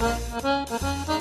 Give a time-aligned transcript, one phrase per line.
[0.00, 1.19] Well,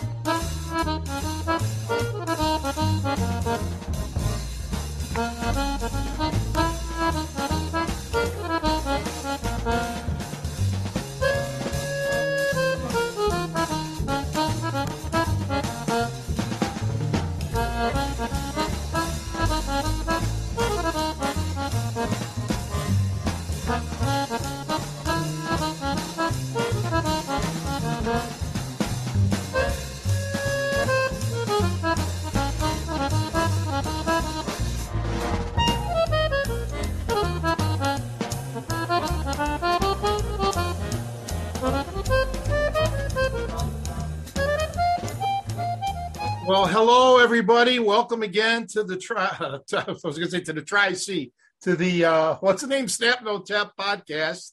[47.39, 47.79] everybody.
[47.79, 49.33] Welcome again to the tri.
[49.39, 51.31] I was going to say to the Tri C
[51.61, 54.51] to the uh, what's the name Snap No Tap podcast.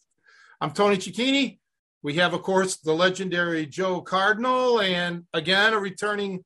[0.61, 1.59] I'm Tony Cecchine.
[2.05, 6.45] We have, of course, the legendary Joe Cardinal, and again a returning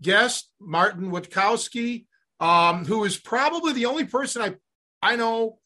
[0.00, 2.06] guest, Martin Witkowski,
[2.38, 4.54] um, who is probably the only person I
[5.02, 5.58] I know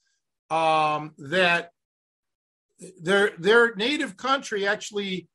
[0.48, 1.68] um, that
[2.98, 5.28] their their native country actually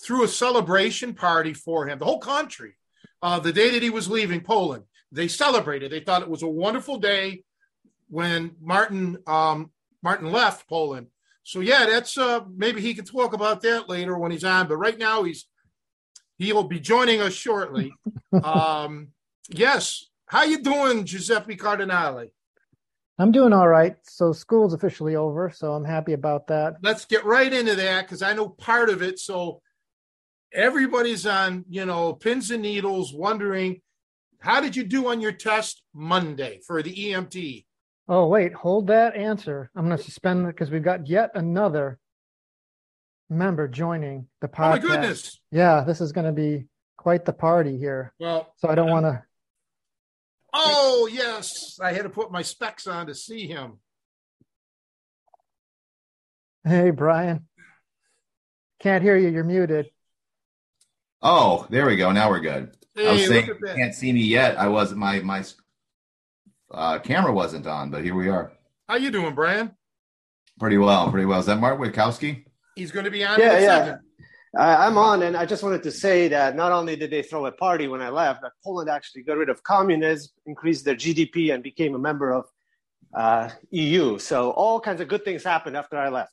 [0.00, 1.98] threw a celebration party for him.
[1.98, 2.76] The whole country
[3.22, 4.84] uh, the day that he was leaving Poland.
[5.12, 5.90] They celebrated.
[5.90, 7.44] They thought it was a wonderful day
[8.08, 9.70] when Martin um,
[10.02, 11.08] Martin left Poland.
[11.42, 14.68] So yeah, that's uh, maybe he can talk about that later when he's on.
[14.68, 15.46] But right now he's
[16.38, 17.92] he'll be joining us shortly.
[18.44, 19.08] um,
[19.48, 22.28] yes, how you doing, Giuseppe Cardinale?
[23.18, 23.96] I'm doing all right.
[24.04, 26.76] So school's officially over, so I'm happy about that.
[26.82, 29.18] Let's get right into that because I know part of it.
[29.18, 29.60] So
[30.52, 33.80] everybody's on, you know, pins and needles wondering
[34.40, 37.66] how did you do on your test Monday for the EMT?
[38.08, 39.70] Oh, wait, hold that answer.
[39.76, 41.98] I'm going to suspend it because we've got yet another
[43.28, 44.66] member joining the podcast.
[44.66, 45.40] Oh, my goodness.
[45.52, 48.12] Yeah, this is going to be quite the party here.
[48.18, 49.22] Well, so I don't um, want to.
[50.52, 51.78] Oh, yes.
[51.80, 53.78] I had to put my specs on to see him.
[56.64, 57.46] Hey, Brian.
[58.80, 59.28] Can't hear you.
[59.28, 59.90] You're muted.
[61.22, 62.12] Oh, there we go.
[62.12, 62.74] Now we're good.
[62.94, 64.58] Hey, I was saying you can't see me yet.
[64.58, 65.44] I was my my
[66.70, 68.52] uh, camera wasn't on, but here we are.
[68.88, 69.72] How you doing, Brian?
[70.58, 71.40] Pretty well, pretty well.
[71.40, 72.44] Is that Mark Witkowski?
[72.74, 73.38] He's going to be on.
[73.38, 73.96] Yeah, yeah.
[74.58, 77.52] I'm on, and I just wanted to say that not only did they throw a
[77.52, 81.62] party when I left, but Poland actually got rid of communism, increased their GDP, and
[81.62, 82.46] became a member of
[83.14, 84.18] uh, EU.
[84.18, 86.32] So all kinds of good things happened after I left.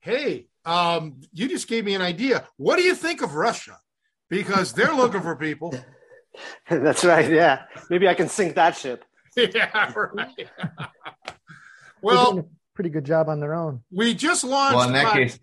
[0.00, 2.46] Hey, um, you just gave me an idea.
[2.58, 3.78] What do you think of Russia?
[4.28, 5.74] Because they're looking for people.
[6.70, 7.30] That's right.
[7.30, 9.04] Yeah, maybe I can sink that ship.
[9.36, 10.48] yeah, right.
[12.02, 13.82] well, pretty good job on their own.
[13.90, 14.76] We just launched.
[14.76, 15.38] Well, in that case,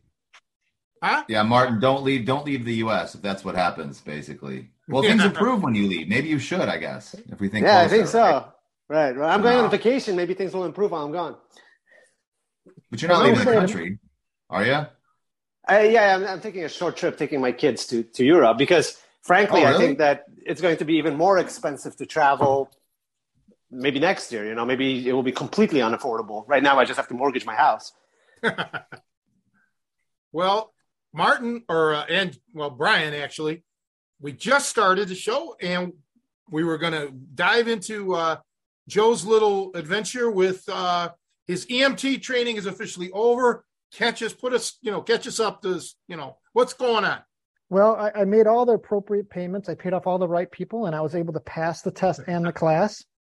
[1.01, 1.23] huh?
[1.27, 2.25] Yeah, Martin, don't leave.
[2.25, 3.15] Don't leave the U.S.
[3.15, 4.01] if that's what happens.
[4.01, 5.11] Basically, well, yeah.
[5.11, 6.07] things improve when you leave.
[6.07, 6.61] Maybe you should.
[6.61, 7.65] I guess if we think.
[7.65, 8.49] Yeah, closer, I think so.
[8.89, 9.15] Right.
[9.15, 10.15] Well, I'm going on vacation.
[10.15, 11.37] Maybe things will improve while I'm gone.
[12.91, 13.97] But you're not leaving the country,
[14.49, 14.85] are you?
[15.65, 18.99] I, yeah, I'm, I'm, taking a short trip, taking my kids to to Europe because,
[19.21, 19.75] frankly, oh, really?
[19.75, 22.69] I think that it's going to be even more expensive to travel.
[23.71, 26.43] Maybe next year, you know, maybe it will be completely unaffordable.
[26.47, 27.93] Right now, I just have to mortgage my house.
[30.31, 30.73] well,
[31.13, 33.63] Martin or uh, and well, Brian actually,
[34.19, 35.93] we just started the show and
[36.49, 38.37] we were going to dive into uh,
[38.87, 41.09] Joe's little adventure with uh,
[41.47, 45.61] his EMT training is officially over catch us, put us, you know, catch us up
[45.61, 47.19] to, you know, what's going on?
[47.69, 49.67] Well, I, I, made all the appropriate payments.
[49.67, 52.21] I paid off all the right people, and I was able to pass the test
[52.27, 53.03] and the class.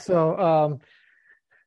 [0.00, 0.78] So um,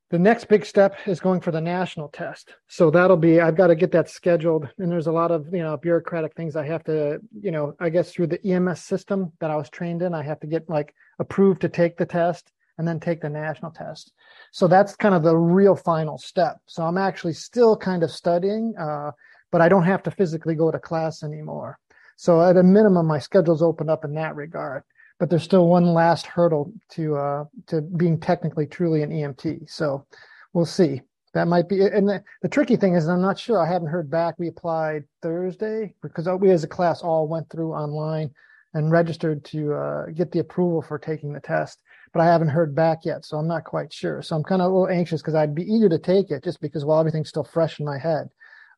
[0.10, 2.54] the next big step is going for the national test.
[2.68, 5.62] So that'll be I've got to get that scheduled, and there's a lot of you
[5.62, 9.52] know bureaucratic things I have to you know I guess through the EMS system that
[9.52, 10.14] I was trained in.
[10.14, 13.72] I have to get like approved to take the test and then take the national
[13.72, 14.12] test.
[14.52, 16.58] So that's kind of the real final step.
[16.66, 19.12] So I'm actually still kind of studying, uh,
[19.52, 21.80] but I don't have to physically go to class anymore.
[22.18, 24.84] So at a minimum, my schedule's opened up in that regard.
[25.20, 29.70] But there's still one last hurdle to uh, to being technically truly an EMT.
[29.70, 30.06] So
[30.54, 31.02] we'll see.
[31.34, 31.82] That might be.
[31.86, 33.62] And the, the tricky thing is, I'm not sure.
[33.62, 34.36] I haven't heard back.
[34.38, 38.32] We applied Thursday because we as a class all went through online
[38.74, 41.80] and registered to uh, get the approval for taking the test
[42.16, 44.22] but I haven't heard back yet, so I'm not quite sure.
[44.22, 46.62] So I'm kind of a little anxious because I'd be eager to take it just
[46.62, 48.30] because well everything's still fresh in my head.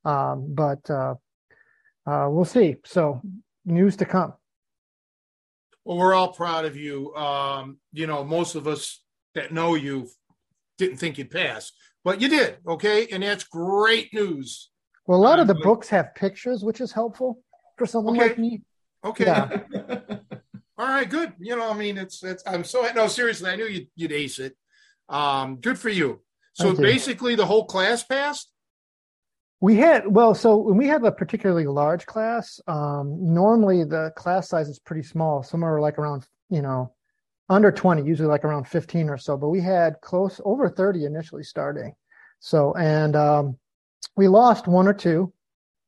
[0.04, 1.14] Um, but uh,
[2.08, 2.78] uh, we'll see.
[2.84, 3.22] So
[3.64, 4.34] news to come.
[5.86, 7.14] Well, we're all proud of you.
[7.14, 9.04] Um, you know, most of us
[9.36, 10.10] that know you
[10.80, 11.72] didn't think you'd pass,
[12.04, 12.58] but you did.
[12.68, 14.72] Okay, and that's great news.
[15.06, 17.44] Well, a lot of the books have pictures, which is helpful.
[17.78, 18.30] for someone okay.
[18.30, 18.64] like me.
[19.06, 19.26] Okay.
[19.26, 20.18] Yeah.
[20.78, 21.34] All right, good.
[21.40, 22.44] You know, I mean, it's it's.
[22.46, 23.50] I'm so no seriously.
[23.50, 24.56] I knew you'd, you'd ace it.
[25.10, 26.22] Um, good for you.
[26.54, 28.52] So basically, the whole class passed.
[29.60, 34.50] We had well, so when we have a particularly large class, um, normally the class
[34.50, 36.94] size is pretty small, somewhere like around you know
[37.50, 39.38] under 20, usually like around 15 or so.
[39.38, 41.94] But we had close over 30 initially starting.
[42.40, 43.58] So and um,
[44.16, 45.34] we lost one or two,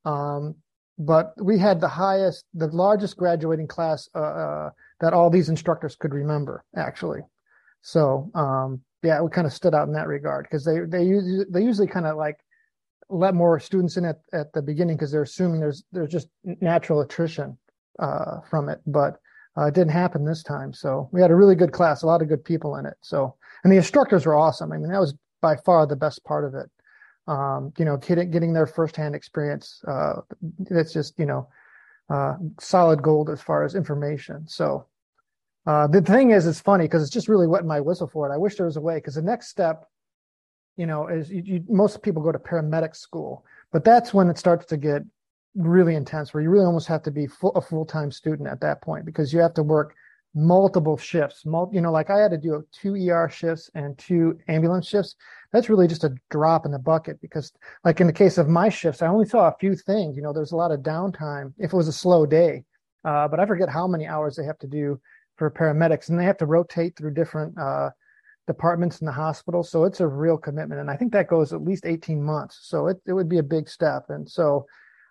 [0.06, 0.56] um,
[1.00, 4.70] but we had the highest, the largest graduating class uh, uh,
[5.00, 7.22] that all these instructors could remember actually.
[7.82, 11.46] So um, yeah, we kind of stood out in that regard because they they use,
[11.50, 12.38] they usually kind of like
[13.10, 17.00] let more students in at, at the beginning because they're assuming there's there's just natural
[17.00, 17.58] attrition
[18.00, 19.20] uh, from it, but
[19.58, 20.74] uh, it didn't happen this time.
[20.74, 22.96] So we had a really good class, a lot of good people in it.
[23.02, 24.74] So and the instructors were awesome.
[24.74, 26.70] I mean, that was by far the best part of it.
[27.30, 29.82] Um, you know, getting getting their firsthand experience.
[29.88, 30.22] Uh,
[30.70, 31.48] it's just you know
[32.10, 34.48] uh, solid gold as far as information.
[34.48, 34.88] So
[35.66, 38.34] uh, the thing is, it's funny because it's just really wetting my whistle for it.
[38.34, 39.86] I wish there was a way because the next step
[40.80, 43.44] you know, is you, you, most people go to paramedic school,
[43.74, 45.04] but that's when it starts to get
[45.54, 48.62] really intense, where you really almost have to be full, a full time student at
[48.62, 49.94] that point because you have to work
[50.36, 51.46] multiple shifts.
[51.46, 55.16] Mul- you know, like I had to do two ER shifts and two ambulance shifts.
[55.52, 57.52] That's really just a drop in the bucket because,
[57.84, 60.16] like in the case of my shifts, I only saw a few things.
[60.16, 62.64] You know, there's a lot of downtime if it was a slow day,
[63.04, 65.00] uh, but I forget how many hours they have to do
[65.38, 67.58] for paramedics, and they have to rotate through different.
[67.58, 67.90] Uh,
[68.48, 69.62] departments in the hospital.
[69.62, 70.82] So it's a real commitment.
[70.82, 72.62] And I think that goes at least 18 months.
[72.64, 74.06] So it, it would be a big step.
[74.10, 74.66] And so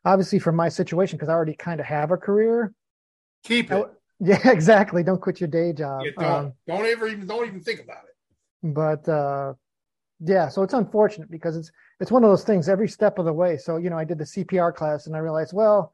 [0.04, 2.74] obviously for my situation, because I already kind of have a career.
[3.44, 3.76] Keep it.
[3.76, 3.84] I,
[4.42, 5.02] yeah, exactly.
[5.02, 6.02] Don't quit your day job.
[6.04, 8.74] Yeah, don't, um, don't ever even don't even think about it.
[8.74, 9.54] But uh
[10.20, 11.70] yeah, so it's unfortunate because it's
[12.00, 13.56] it's one of those things every step of the way.
[13.56, 15.92] So, you know, I did the CPR class and I realized, well,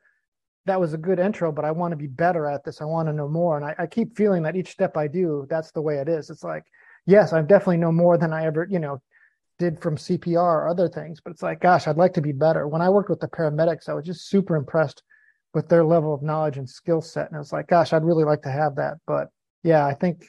[0.66, 2.80] that was a good intro, but I want to be better at this.
[2.80, 3.56] I want to know more.
[3.56, 6.30] And I, I keep feeling that each step I do, that's the way it is.
[6.30, 6.64] It's like
[7.06, 9.00] yes, I definitely know more than I ever, you know,
[9.58, 11.20] did from CPR or other things.
[11.20, 12.66] But it's like, gosh, I'd like to be better.
[12.66, 15.02] When I worked with the paramedics, I was just super impressed
[15.54, 17.28] with their level of knowledge and skill set.
[17.28, 18.98] And I was like, gosh, I'd really like to have that.
[19.06, 19.28] But
[19.62, 20.26] yeah, I think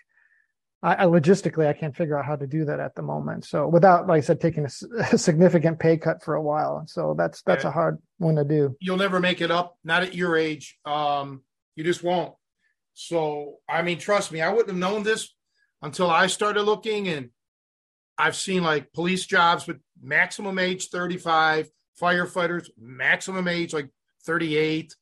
[0.81, 3.45] I, I logistically I can't figure out how to do that at the moment.
[3.45, 4.69] So without, like I said, taking a,
[5.11, 6.85] a significant pay cut for a while.
[6.87, 7.69] So that's that's yeah.
[7.69, 8.75] a hard one to do.
[8.79, 9.77] You'll never make it up.
[9.83, 10.77] Not at your age.
[10.85, 11.41] Um,
[11.75, 12.35] you just won't.
[12.93, 15.33] So I mean, trust me, I wouldn't have known this
[15.81, 17.29] until I started looking and
[18.17, 21.69] I've seen like police jobs with maximum age 35,
[22.01, 23.89] firefighters, maximum age like
[24.25, 24.95] 38.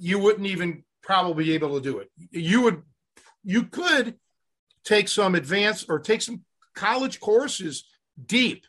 [0.00, 2.10] You wouldn't even probably be able to do it.
[2.30, 2.82] You would,
[3.44, 4.16] you could
[4.84, 6.44] take some advanced or take some
[6.74, 7.84] college courses
[8.26, 8.64] deep,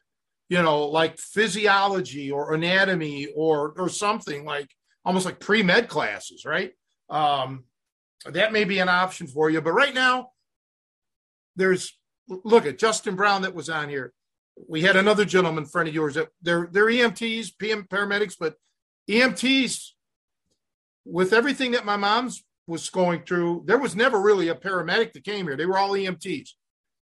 [0.49, 4.69] you know, like physiology or anatomy or or something like
[5.05, 6.71] almost like pre med classes, right?
[7.09, 7.65] Um,
[8.25, 9.61] that may be an option for you.
[9.61, 10.31] But right now,
[11.55, 11.97] there's
[12.27, 14.13] look at Justin Brown that was on here.
[14.67, 18.55] We had another gentleman friend of yours that they're they're EMTs, PM paramedics, but
[19.09, 19.91] EMTs
[21.05, 25.23] with everything that my mom's was going through, there was never really a paramedic that
[25.23, 25.57] came here.
[25.57, 26.49] They were all EMTs.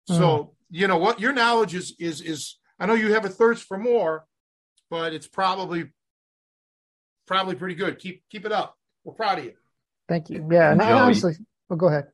[0.07, 0.49] So, mm.
[0.69, 3.77] you know what your knowledge is is is I know you have a thirst for
[3.77, 4.25] more,
[4.89, 5.91] but it's probably
[7.25, 7.97] probably pretty good.
[7.97, 8.77] Keep keep it up.
[9.03, 9.53] We're proud of you.
[10.07, 10.47] Thank you.
[10.51, 11.33] Yeah, and honestly,
[11.69, 12.07] well, go ahead.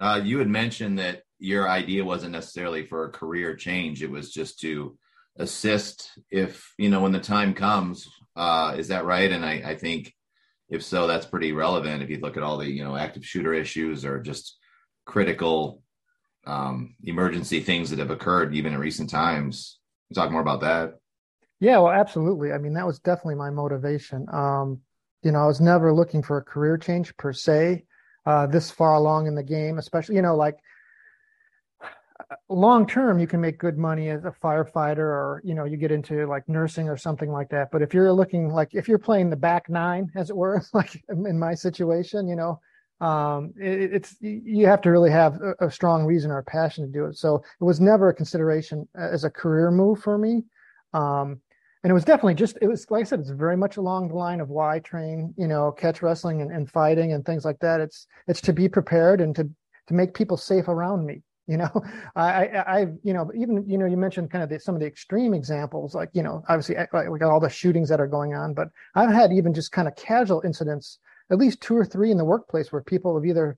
[0.00, 4.32] Uh, you had mentioned that your idea wasn't necessarily for a career change it was
[4.32, 4.96] just to
[5.36, 9.74] assist if you know when the time comes uh is that right and i i
[9.76, 10.12] think
[10.68, 12.02] if so that's pretty relevant.
[12.02, 14.58] If you look at all the you know active shooter issues or just
[15.06, 15.82] critical
[16.46, 19.80] um emergency things that have occurred even in recent times
[20.14, 20.94] talk more about that.
[21.60, 22.52] Yeah well absolutely.
[22.52, 24.26] I mean that was definitely my motivation.
[24.32, 24.80] Um
[25.22, 27.84] you know i was never looking for a career change per se
[28.26, 30.58] uh this far along in the game especially you know like
[32.48, 35.92] long term you can make good money as a firefighter or you know you get
[35.92, 37.70] into like nursing or something like that.
[37.70, 41.02] But if you're looking like if you're playing the back nine as it were like
[41.08, 42.60] in my situation you know
[43.00, 46.84] um, it, it's you have to really have a, a, strong reason or a passion
[46.84, 47.16] to do it.
[47.16, 50.42] So it was never a consideration as a career move for me.
[50.92, 51.40] Um,
[51.84, 54.16] and it was definitely just it was like i said it's very much along the
[54.16, 57.80] line of why train you know catch wrestling and, and fighting and things like that.
[57.80, 59.48] It's it's to be prepared and to
[59.86, 61.70] to make people safe around me you know
[62.16, 64.86] i i you know even you know you mentioned kind of the, some of the
[64.86, 68.06] extreme examples like you know obviously eh, like we got all the shootings that are
[68.06, 70.98] going on but i've had even just kind of casual incidents
[71.30, 73.56] at least two or three in the workplace where people have either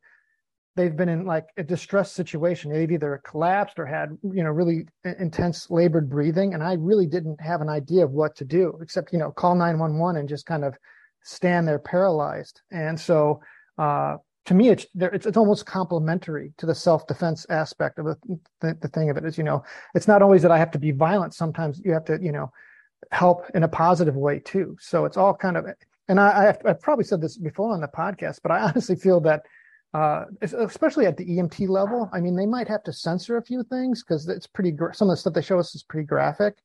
[0.76, 4.86] they've been in like a distress situation they've either collapsed or had you know really
[5.18, 9.12] intense labored breathing and i really didn't have an idea of what to do except
[9.12, 10.74] you know call 911 and just kind of
[11.22, 12.62] stand there paralyzed.
[12.70, 13.40] And so,
[13.78, 14.16] uh,
[14.46, 18.16] to me, it's, it's, it's almost complementary to the self defense aspect of the,
[18.60, 19.62] the, the thing of it is, you know,
[19.94, 21.34] it's not always that I have to be violent.
[21.34, 22.50] Sometimes you have to, you know,
[23.10, 24.76] help in a positive way too.
[24.80, 25.66] So it's all kind of,
[26.08, 29.20] and I, I, have probably said this before on the podcast, but I honestly feel
[29.20, 29.42] that,
[29.92, 33.64] uh, especially at the EMT level, I mean, they might have to censor a few
[33.64, 36.58] things because it's pretty, some of the stuff they show us is pretty graphic,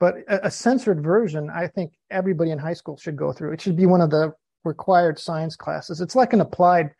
[0.00, 3.52] but a, a censored version, I think everybody in high school should go through.
[3.52, 4.34] It should be one of the
[4.64, 6.00] required science classes.
[6.00, 6.90] It's like an applied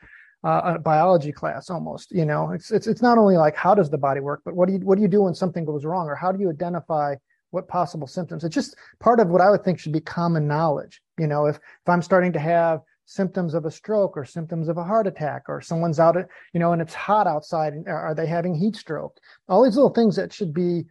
[0.44, 2.12] uh, a biology class almost.
[2.12, 4.68] You know, it's it's it's not only like how does the body work, but what
[4.68, 7.14] do you what do you do when something goes wrong, or how do you identify
[7.50, 8.44] what possible symptoms?
[8.44, 11.00] It's just part of what I would think should be common knowledge.
[11.18, 14.78] You know, if if I'm starting to have symptoms of a stroke or symptoms of
[14.78, 18.26] a heart attack or someone's out at you know and it's hot outside are they
[18.26, 19.18] having heat stroke
[19.49, 20.84] all these little things that should be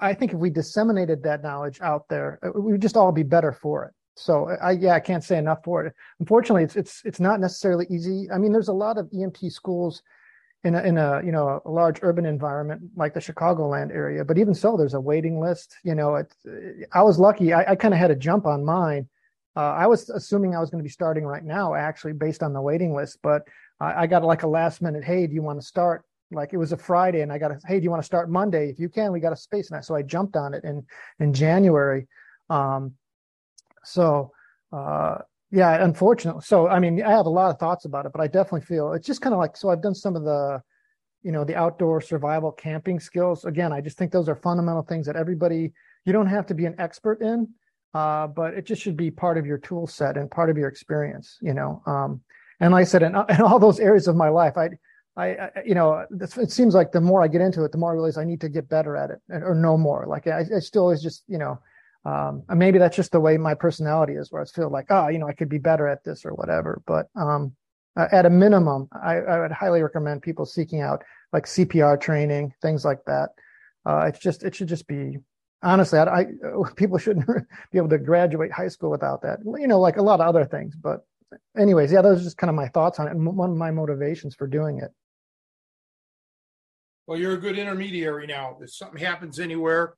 [0.00, 3.52] i think if we disseminated that knowledge out there we would just all be better
[3.52, 5.94] for it so I yeah I can't say enough for it.
[6.20, 8.30] Unfortunately, it's it's it's not necessarily easy.
[8.30, 10.02] I mean, there's a lot of EMT schools
[10.64, 14.38] in a in a you know a large urban environment like the Chicagoland area, but
[14.38, 15.76] even so, there's a waiting list.
[15.84, 16.22] You know,
[16.92, 17.52] I was lucky.
[17.52, 19.08] I, I kind of had a jump on mine.
[19.56, 22.52] Uh, I was assuming I was going to be starting right now, actually, based on
[22.52, 23.42] the waiting list, but
[23.80, 26.04] I, I got like a last minute, hey, do you want to start?
[26.30, 28.30] Like it was a Friday, and I got a, hey, do you want to start
[28.30, 28.68] Monday?
[28.68, 30.84] If you can, we got a space, and I, so I jumped on it in
[31.20, 32.06] in January.
[32.50, 32.94] Um,
[33.88, 34.32] so,
[34.72, 35.18] uh,
[35.50, 36.42] yeah, unfortunately.
[36.44, 38.92] So, I mean, I have a lot of thoughts about it, but I definitely feel
[38.92, 40.60] it's just kind of like, so I've done some of the,
[41.22, 43.44] you know, the outdoor survival camping skills.
[43.44, 45.72] Again, I just think those are fundamental things that everybody,
[46.04, 47.48] you don't have to be an expert in,
[47.94, 50.68] uh, but it just should be part of your tool set and part of your
[50.68, 51.82] experience, you know.
[51.86, 52.20] Um,
[52.60, 54.70] and like I said, in, in all those areas of my life, I,
[55.16, 57.94] I, you know, it seems like the more I get into it, the more I
[57.94, 60.04] realize I need to get better at it or know more.
[60.06, 61.58] Like I, I still is just, you know,
[62.08, 65.08] um, and maybe that's just the way my personality is, where I feel like, oh,
[65.08, 66.80] you know, I could be better at this or whatever.
[66.86, 67.54] But um,
[67.96, 71.02] at a minimum, I, I, would highly recommend people seeking out
[71.34, 73.30] like CPR training, things like that.
[73.84, 75.18] Uh, it's just, it should just be
[75.62, 76.26] honestly, I, I,
[76.76, 77.26] people shouldn't
[77.72, 79.40] be able to graduate high school without that.
[79.44, 80.74] You know, like a lot of other things.
[80.76, 81.04] But
[81.58, 83.70] anyways, yeah, those are just kind of my thoughts on it, and one of my
[83.70, 84.90] motivations for doing it.
[87.06, 88.56] Well, you're a good intermediary now.
[88.62, 89.94] If something happens anywhere,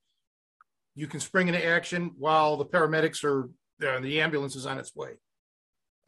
[0.94, 4.78] you can spring into action while the paramedics are there and the ambulance is on
[4.78, 5.12] its way.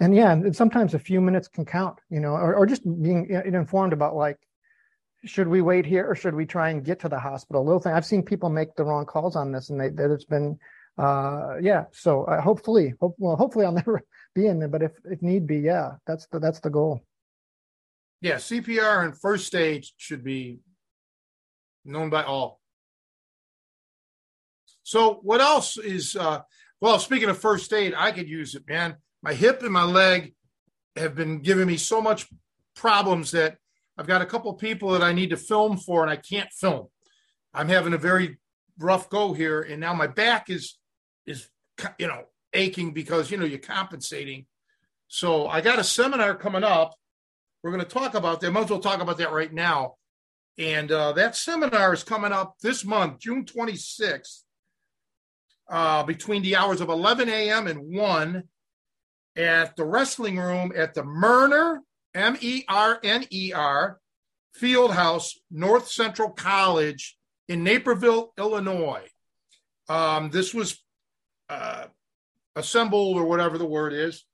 [0.01, 3.31] And yeah, and sometimes a few minutes can count, you know, or, or just being
[3.45, 4.37] informed about like,
[5.25, 7.65] should we wait here or should we try and get to the hospital?
[7.65, 7.93] Little thing.
[7.93, 10.59] I've seen people make the wrong calls on this, and they, that it's been,
[10.99, 11.85] uh, yeah.
[11.93, 14.03] So uh, hopefully, hope, well, hopefully I'll never
[14.35, 17.01] be in there, but if if need be, yeah, that's the that's the goal.
[18.21, 20.61] Yeah, CPR and first aid should be
[21.85, 22.61] known by all.
[24.83, 26.41] So what else is uh
[26.81, 28.97] well speaking of first aid, I could use it, man.
[29.23, 30.35] My hip and my leg
[30.97, 32.29] have been giving me so much
[32.75, 33.57] problems that
[33.97, 36.89] I've got a couple people that I need to film for and I can't film.
[37.55, 38.39] I'm having a very
[38.79, 40.79] rough go here and now my back is
[41.27, 41.49] is
[41.99, 44.47] you know aching because you know you're compensating.
[45.09, 46.95] So I got a seminar coming up.
[47.63, 48.51] We're going to talk about that.
[48.51, 49.97] Might as well talk about that right now.
[50.59, 54.43] And uh, that seminar is coming up this month, June 26th
[55.71, 57.67] uh, between the hours of 11 a.m.
[57.67, 58.43] and 1
[59.37, 61.79] at the wrestling room at the Merner,
[62.15, 63.99] M E R N E R,
[64.55, 67.17] Field House, North Central College
[67.49, 69.07] in Naperville, Illinois.
[69.89, 70.83] Um, this was
[71.49, 71.87] uh,
[72.57, 74.25] assembled, or whatever the word is,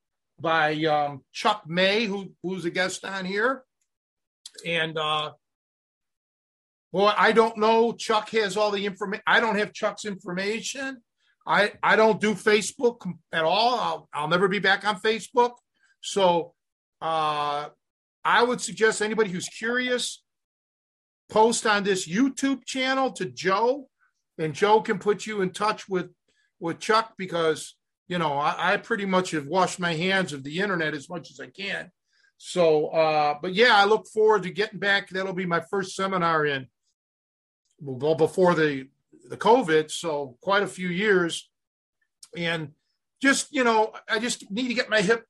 [0.40, 3.64] by um, Chuck May, who, who's a guest on here.
[4.66, 5.32] And uh,
[6.92, 7.92] well, I don't know.
[7.92, 9.23] Chuck has all the information.
[9.26, 11.02] I don't have Chuck's information.
[11.49, 13.81] I I don't do Facebook at all.
[13.81, 15.52] I'll I'll never be back on Facebook.
[16.02, 16.55] So
[17.00, 17.69] uh,
[18.25, 20.23] I would suggest anybody who's curious
[21.31, 23.88] post on this YouTube channel to Joe,
[24.38, 26.11] and Joe can put you in touch with
[26.61, 27.76] with Chuck because
[28.09, 31.31] you know I, I pretty much have washed my hands of the internet as much
[31.31, 31.90] as I can.
[32.37, 35.09] So, uh, but yeah, I look forward to getting back.
[35.09, 36.69] That'll be my first seminar in
[37.81, 38.88] well before the
[39.28, 41.50] the COVID, so quite a few years.
[42.37, 42.73] And
[43.23, 45.25] just, you know, I just need to get my hip.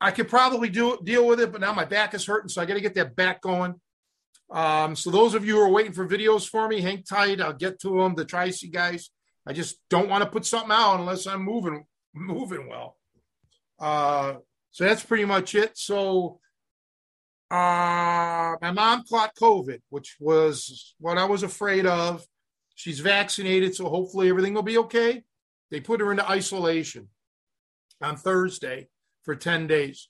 [0.00, 2.64] I could probably do deal with it, but now my back is hurting, so I
[2.64, 3.74] got to get that back going.
[4.50, 7.40] Um, so those of you who are waiting for videos for me, hang tight.
[7.40, 8.14] I'll get to them.
[8.14, 9.10] The Tri-C guys.
[9.46, 12.96] I just don't want to put something out unless I'm moving moving well.
[13.78, 14.34] Uh,
[14.70, 15.76] so that's pretty much it.
[15.78, 16.40] So
[17.50, 22.24] uh, my mom caught COVID, which was what I was afraid of.
[22.80, 25.22] She's vaccinated, so hopefully everything will be okay.
[25.70, 27.08] They put her into isolation
[28.00, 28.88] on Thursday.
[29.22, 30.08] for 10 days.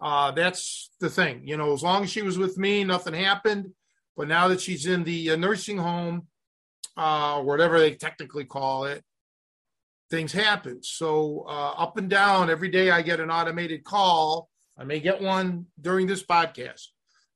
[0.00, 1.42] Uh, that's the thing.
[1.48, 3.72] You know, as long as she was with me, nothing happened.
[4.16, 6.28] But now that she's in the uh, nursing home,
[6.96, 9.02] uh, whatever they technically call it,
[10.10, 10.84] things happen.
[10.84, 14.48] So uh, up and down, every day I get an automated call.
[14.78, 16.86] I may get one during this podcast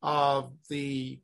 [0.01, 1.19] of the,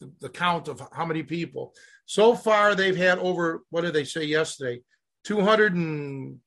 [0.00, 1.74] the the count of how many people.
[2.06, 4.82] So far, they've had over what did they say yesterday?
[5.24, 6.38] Two hundred and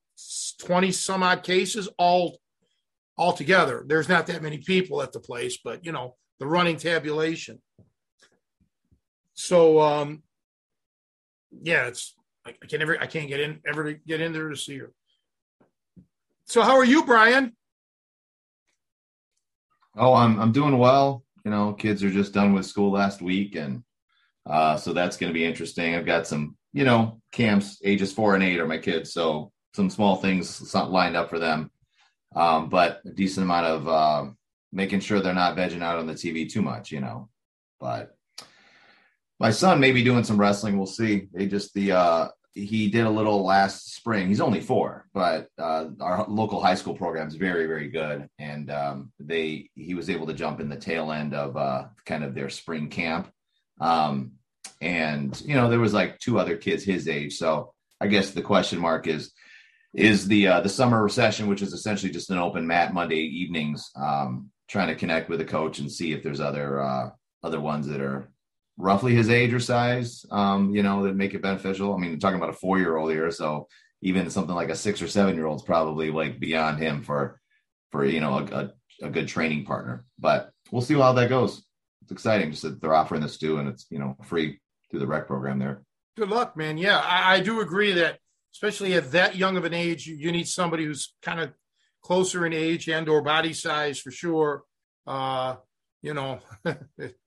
[0.60, 2.40] twenty some odd cases all
[3.18, 3.84] altogether.
[3.88, 7.62] There's not that many people at the place, but you know the running tabulation.
[9.34, 10.24] So um,
[11.62, 14.50] yeah, it's I, I can never I can't get in ever to get in there
[14.50, 14.92] to see her.
[16.46, 17.56] So how are you, Brian?
[19.96, 21.24] Oh, I'm I'm doing well.
[21.44, 23.84] You know, kids are just done with school last week, and
[24.46, 25.96] uh, so that's going to be interesting.
[25.96, 29.90] I've got some, you know, camps ages four and eight are my kids, so some
[29.90, 31.70] small things lined up for them.
[32.36, 34.32] Um, but a decent amount of uh,
[34.72, 37.30] making sure they're not vegging out on the TV too much, you know.
[37.80, 38.16] But
[39.40, 40.78] my son may be doing some wrestling.
[40.78, 41.28] We'll see.
[41.34, 44.28] They just the uh, he did a little last spring.
[44.28, 48.70] He's only four, but uh, our local high school program is very, very good, and
[48.70, 52.36] um, they he was able to jump in the tail end of uh, kind of
[52.36, 53.32] their spring camp.
[53.82, 54.34] Um,
[54.82, 58.42] and you know there was like two other kids his age, so I guess the
[58.42, 59.32] question mark is
[59.94, 63.90] is the uh, the summer recession, which is essentially just an open mat Monday evenings,
[63.96, 67.10] um, trying to connect with a coach and see if there's other uh,
[67.44, 68.30] other ones that are
[68.78, 71.94] roughly his age or size, um, you know, that make it beneficial.
[71.94, 73.68] I mean, talking about a four year old here, so
[74.02, 77.40] even something like a six or seven year old is probably like beyond him for
[77.92, 80.06] for you know a, a, a, good training partner.
[80.20, 81.64] But we'll see how that goes.
[82.02, 85.08] It's exciting just that they're offering this too, and it's you know free through the
[85.08, 85.84] rec program there.
[86.18, 86.78] Good luck, man.
[86.78, 88.20] Yeah, I, I do agree that
[88.54, 91.52] especially at that young of an age, you, you need somebody who's kind of
[92.04, 94.64] closer in age and or body size for sure.
[95.08, 95.56] Uh,
[96.02, 96.40] you know,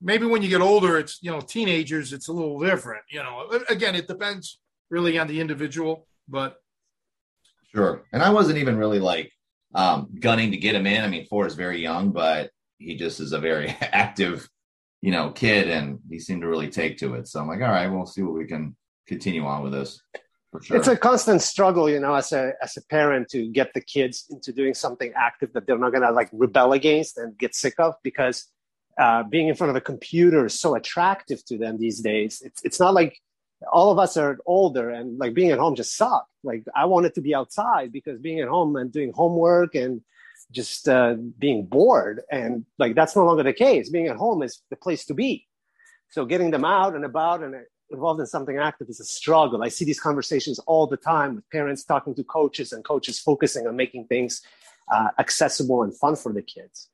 [0.00, 3.02] maybe when you get older, it's you know teenagers, it's a little different.
[3.10, 4.58] You know, again, it depends
[4.90, 6.56] really on the individual, but
[7.74, 8.02] sure.
[8.12, 9.32] And I wasn't even really like
[9.74, 11.04] um, gunning to get him in.
[11.04, 14.48] I mean, four is very young, but he just is a very active,
[15.00, 17.28] you know, kid, and he seemed to really take to it.
[17.28, 20.00] So I'm like, all right, we'll see what we can continue on with this.
[20.62, 20.76] Sure.
[20.78, 24.26] It's a constant struggle, you know, as a as a parent to get the kids
[24.30, 27.94] into doing something active that they're not gonna like rebel against and get sick of
[28.02, 28.48] because
[29.00, 32.42] uh, being in front of a computer is so attractive to them these days.
[32.44, 33.18] It's it's not like
[33.72, 36.30] all of us are older and like being at home just sucked.
[36.44, 40.02] Like I wanted to be outside because being at home and doing homework and
[40.50, 43.88] just uh, being bored and like that's no longer the case.
[43.88, 45.46] Being at home is the place to be.
[46.10, 47.54] So getting them out and about and
[47.90, 49.62] involved in something active is a struggle.
[49.62, 53.66] I see these conversations all the time with parents talking to coaches and coaches focusing
[53.66, 54.42] on making things
[54.92, 56.88] uh, accessible and fun for the kids.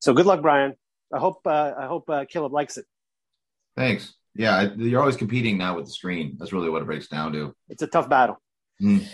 [0.00, 0.74] So good luck, Brian.
[1.12, 2.86] I hope uh, I hope uh, Caleb likes it.
[3.76, 4.14] Thanks.
[4.34, 6.36] Yeah, you're always competing now with the screen.
[6.38, 7.54] That's really what it breaks down to.
[7.68, 8.40] It's a tough battle.
[8.82, 9.06] Mm.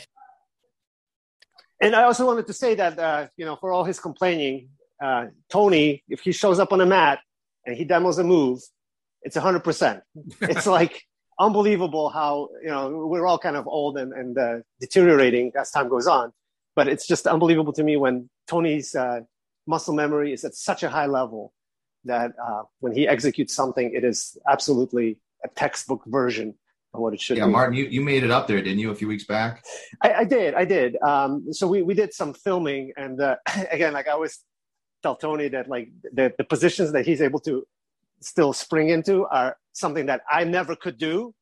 [1.80, 4.68] And I also wanted to say that uh, you know, for all his complaining,
[5.02, 7.20] uh, Tony, if he shows up on a mat
[7.66, 8.60] and he demos a move,
[9.22, 10.02] it's hundred percent.
[10.40, 11.02] It's like
[11.40, 15.88] unbelievable how you know we're all kind of old and, and uh, deteriorating as time
[15.88, 16.32] goes on,
[16.76, 19.20] but it's just unbelievable to me when Tony's uh,
[19.66, 21.52] muscle memory is at such a high level
[22.04, 26.54] that uh, when he executes something, it is absolutely a textbook version
[26.94, 27.50] of what it should yeah, be.
[27.50, 29.64] Yeah, Martin, you, you made it up there, didn't you, a few weeks back?
[30.02, 30.96] I, I did, I did.
[31.02, 33.36] Um, so we, we did some filming, and uh,
[33.70, 34.38] again, like I always
[35.02, 37.66] tell Tony that like the, the positions that he's able to
[38.20, 41.34] still spring into are something that I never could do.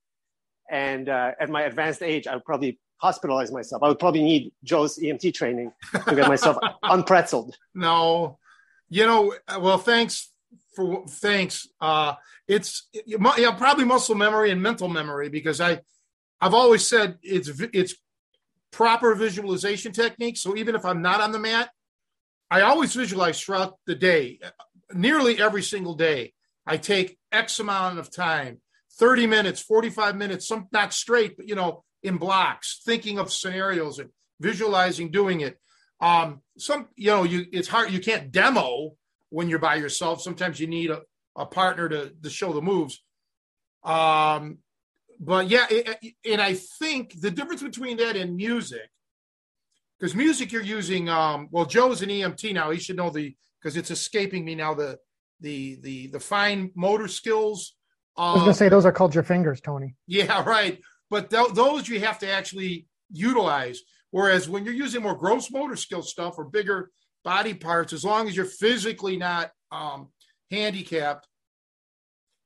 [0.71, 3.83] And uh, at my advanced age, I would probably hospitalize myself.
[3.83, 5.73] I would probably need Joe's EMT training
[6.07, 7.53] to get myself unpretzeled.
[7.75, 8.39] No,
[8.89, 10.31] you know, well, thanks
[10.77, 11.67] for thanks.
[11.81, 12.15] Uh,
[12.47, 15.81] it's yeah, probably muscle memory and mental memory because I,
[16.41, 17.95] I've always said it's it's
[18.71, 20.37] proper visualization technique.
[20.37, 21.71] So even if I'm not on the mat,
[22.51, 24.39] I always visualize throughout the day,
[24.93, 26.35] nearly every single day.
[26.67, 28.61] I take X amount of time,
[28.99, 33.99] 30 minutes, 45 minutes, some not straight, but you know, in blocks, thinking of scenarios
[33.99, 34.11] and
[34.41, 35.59] visualizing doing it.
[36.01, 38.97] Um, some, you know, you it's hard, you can't demo
[39.31, 40.23] when you're by yourself.
[40.23, 41.03] Sometimes you need a,
[41.37, 43.03] a partner to, to show the moves.
[43.85, 44.59] Um,
[45.19, 48.91] but yeah, it, and I think the difference between that and music,
[49.99, 52.71] because music you're using, um, well, Joe's an EMT now.
[52.71, 54.99] He should know the because it's escaping me now the
[55.41, 57.75] the the the fine motor skills.
[58.17, 59.95] Um, I was gonna say those are called your fingers, Tony.
[60.07, 60.81] Yeah, right.
[61.09, 63.81] But th- those you have to actually utilize.
[64.11, 66.91] Whereas when you're using more gross motor skill stuff or bigger
[67.27, 70.09] body parts, as long as you're physically not um,
[70.53, 71.27] handicapped,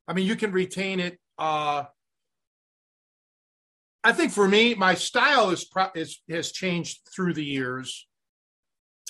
[0.09, 1.21] I mean, you can retain it.
[1.39, 1.85] Uh,
[4.03, 8.09] I think for me, my style is, is has changed through the years.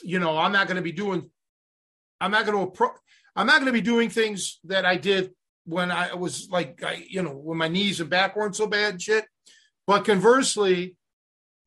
[0.03, 1.31] You know, I'm not going to be doing,
[2.21, 2.89] I'm not going to,
[3.37, 5.31] I'm not going to be doing things that I did
[5.67, 9.01] when I was like, I, you know, when my knees and back weren't so bad
[9.01, 9.25] shit.
[9.87, 10.97] But conversely,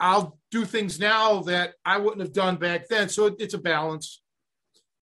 [0.04, 3.08] I'll do things now that I wouldn't have done back then.
[3.08, 4.22] So it, it's a balance.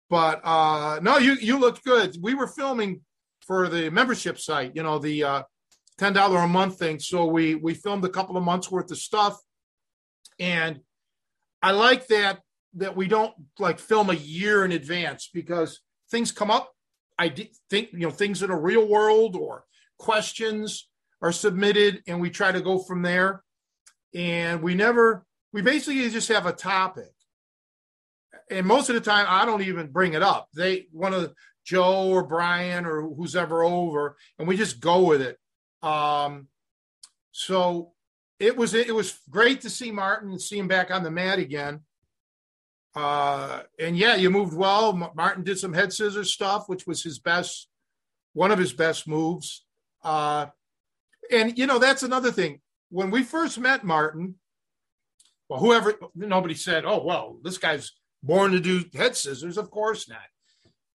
[0.09, 2.15] But uh no, you you looked good.
[2.21, 3.01] We were filming
[3.41, 5.43] for the membership site, you know, the uh
[5.97, 6.99] ten dollar a month thing.
[6.99, 9.37] So we we filmed a couple of months worth of stuff,
[10.39, 10.79] and
[11.61, 12.39] I like that
[12.75, 16.71] that we don't like film a year in advance because things come up.
[17.19, 17.27] I
[17.69, 19.65] think you know things in a real world or
[19.99, 20.87] questions
[21.21, 23.43] are submitted, and we try to go from there.
[24.13, 27.11] And we never we basically just have a topic,
[28.49, 30.49] and most of the time I don't even bring it up.
[30.55, 31.33] They one of
[31.65, 35.37] Joe or Brian or who's ever over, and we just go with it.
[35.81, 36.47] Um,
[37.31, 37.91] so
[38.39, 41.39] it was it was great to see Martin and see him back on the mat
[41.39, 41.81] again.
[42.95, 44.93] Uh, and yeah, you moved well.
[45.13, 47.67] Martin did some head scissors stuff, which was his best,
[48.33, 49.65] one of his best moves.
[50.03, 50.47] Uh,
[51.31, 52.61] and you know that's another thing.
[52.89, 54.35] When we first met Martin,
[55.49, 57.91] well, whoever nobody said, "Oh, well, this guy's
[58.23, 60.19] born to do head scissors." Of course not.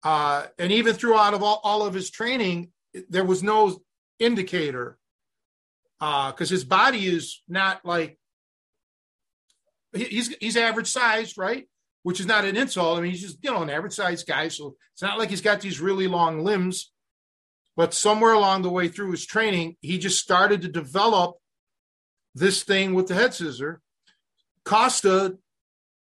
[0.02, 2.72] Uh, and even throughout of all, all of his training,
[3.08, 3.80] there was no
[4.18, 4.98] indicator
[5.98, 8.18] because uh, his body is not like
[9.92, 11.68] he's he's average sized, right?
[12.02, 12.98] Which is not an insult.
[12.98, 15.40] I mean, he's just you know an average sized guy, so it's not like he's
[15.40, 16.90] got these really long limbs.
[17.76, 21.36] But somewhere along the way through his training, he just started to develop
[22.34, 23.80] this thing with the head scissor.
[24.64, 25.38] Costa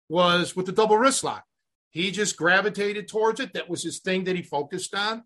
[0.09, 1.44] was with the double wrist lock.
[1.90, 3.55] He just gravitated towards it.
[3.55, 5.24] That was his thing that he focused on.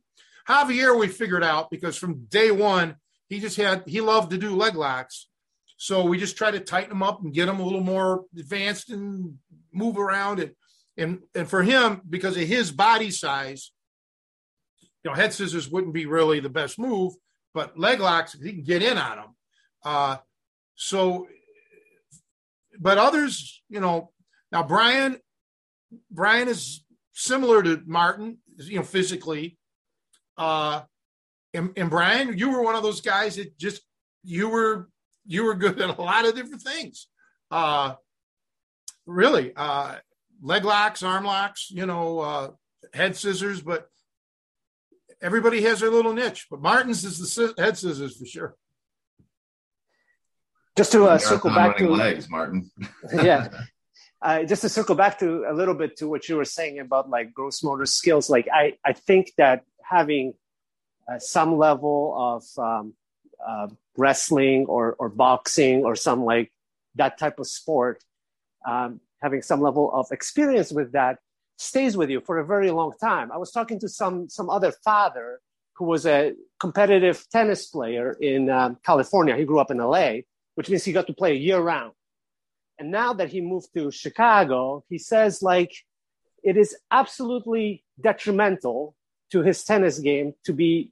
[0.48, 2.96] Javier, we figured out because from day one,
[3.28, 5.28] he just had, he loved to do leg locks.
[5.76, 8.90] So we just try to tighten them up and get them a little more advanced
[8.90, 9.38] and
[9.72, 10.40] move around.
[10.40, 10.52] And,
[10.96, 13.70] and, and for him, because of his body size,
[15.04, 17.14] you know, head scissors wouldn't be really the best move,
[17.54, 19.36] but leg locks, he can get in on them.
[19.84, 20.16] Uh,
[20.80, 21.26] so,
[22.78, 24.12] but others, you know,
[24.52, 25.16] now Brian,
[26.08, 29.58] Brian is similar to Martin, you know, physically,
[30.36, 30.82] uh,
[31.52, 33.82] and, and Brian, you were one of those guys that just
[34.22, 34.88] you were
[35.26, 37.08] you were good at a lot of different things.
[37.50, 37.94] Uh,
[39.04, 39.96] really, uh,
[40.40, 42.50] leg locks, arm locks, you know, uh,
[42.94, 43.88] head scissors, but
[45.20, 46.46] everybody has their little niche.
[46.48, 48.54] But Martin's is the head scissors for sure.
[50.78, 52.70] Just to uh, circle back to legs, Martin.
[53.12, 53.48] yeah,
[54.22, 57.10] uh, just to circle back to a little bit to what you were saying about
[57.10, 58.30] like gross motor skills.
[58.30, 60.34] Like I, I think that having
[61.10, 62.94] uh, some level of um,
[63.44, 66.52] uh, wrestling or, or boxing or some like
[66.94, 68.04] that type of sport,
[68.64, 71.18] um, having some level of experience with that
[71.56, 73.32] stays with you for a very long time.
[73.32, 75.40] I was talking to some some other father
[75.74, 79.36] who was a competitive tennis player in um, California.
[79.36, 80.18] He grew up in LA,
[80.58, 81.92] which means he got to play year round.
[82.80, 85.72] And now that he moved to Chicago, he says like
[86.42, 88.96] it is absolutely detrimental
[89.30, 90.90] to his tennis game to be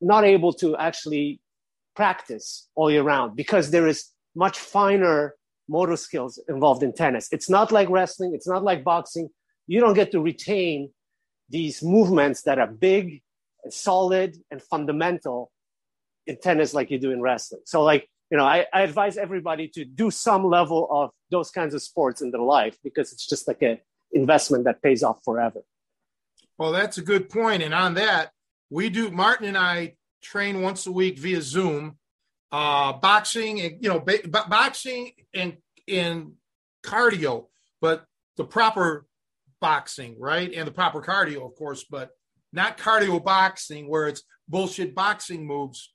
[0.00, 1.40] not able to actually
[1.96, 5.34] practice all year round because there is much finer
[5.68, 7.28] motor skills involved in tennis.
[7.32, 9.30] It's not like wrestling, it's not like boxing.
[9.66, 10.90] You don't get to retain
[11.48, 13.20] these movements that are big
[13.64, 15.50] and solid and fundamental
[16.28, 17.62] in tennis like you do in wrestling.
[17.64, 21.74] So like, you know, I, I advise everybody to do some level of those kinds
[21.74, 23.80] of sports in their life because it's just like a
[24.12, 25.60] investment that pays off forever.
[26.58, 27.62] Well, that's a good point.
[27.62, 28.30] And on that,
[28.70, 31.96] we do, Martin and I train once a week via Zoom,
[32.50, 36.32] uh, boxing and, you know, boxing and, and
[36.84, 37.46] cardio,
[37.80, 38.04] but
[38.36, 39.06] the proper
[39.60, 40.52] boxing, right?
[40.52, 42.10] And the proper cardio, of course, but
[42.52, 45.92] not cardio boxing where it's bullshit boxing moves.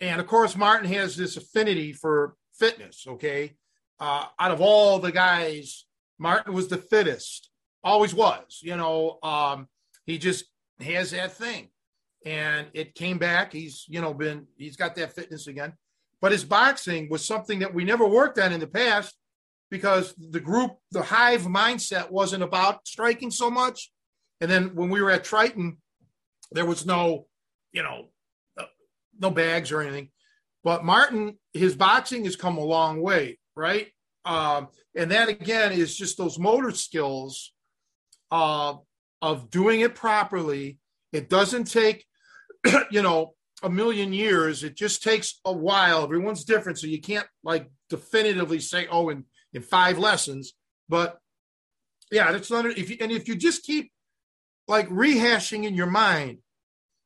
[0.00, 3.04] And of course, Martin has this affinity for fitness.
[3.06, 3.56] Okay.
[3.98, 5.84] Uh, out of all the guys,
[6.18, 7.50] Martin was the fittest
[7.82, 8.60] always was.
[8.62, 9.68] You know, um,
[10.06, 10.44] he just
[10.80, 11.68] has that thing,
[12.24, 13.52] and it came back.
[13.52, 15.74] He's you know been he's got that fitness again,
[16.20, 19.14] but his boxing was something that we never worked on in the past
[19.70, 23.92] because the group, the hive mindset wasn't about striking so much.
[24.40, 25.78] And then when we were at Triton,
[26.50, 27.26] there was no,
[27.72, 28.08] you know,
[29.20, 30.10] no bags or anything.
[30.62, 33.88] But Martin, his boxing has come a long way, right?
[34.24, 37.52] Um, and that again is just those motor skills
[38.30, 38.74] uh,
[39.22, 40.78] of doing it properly.
[41.12, 42.04] It doesn't take,
[42.90, 44.64] you know, a million years.
[44.64, 46.02] It just takes a while.
[46.02, 50.54] Everyone's different, so you can't like definitively say, oh, in in five lessons.
[50.88, 51.18] But
[52.10, 53.92] yeah, that's not if you and if you just keep
[54.68, 56.38] like rehashing in your mind,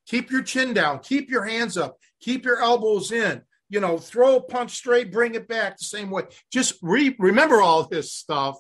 [0.07, 4.37] keep your chin down, keep your hands up, keep your elbows in, you know, throw
[4.37, 6.23] a punch straight, bring it back the same way.
[6.53, 8.57] Just re- remember all this stuff.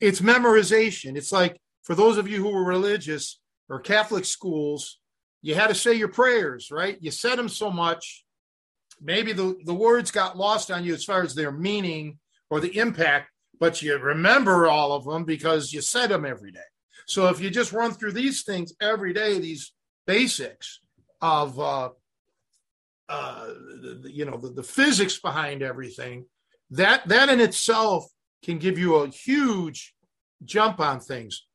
[0.00, 1.16] It's memorization.
[1.16, 4.98] It's like for those of you who were religious or Catholic schools,
[5.42, 6.98] you had to say your prayers, right?
[7.00, 8.24] You said them so much,
[9.00, 12.18] maybe the, the words got lost on you as far as their meaning
[12.50, 16.60] or the impact, but you remember all of them because you said them every day.
[17.06, 19.72] So if you just run through these things every day, these
[20.06, 20.80] basics
[21.20, 21.90] of uh,
[23.08, 23.48] uh,
[24.04, 26.26] you know the, the physics behind everything
[26.70, 28.06] that that in itself
[28.44, 29.94] can give you a huge
[30.44, 31.46] jump on things.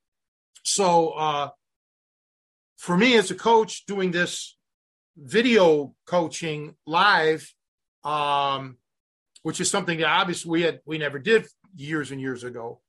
[0.64, 1.50] So uh,
[2.78, 4.58] for me as a coach doing this
[5.18, 7.52] video coaching live
[8.04, 8.78] um,
[9.42, 12.80] which is something that obviously we had we never did years and years ago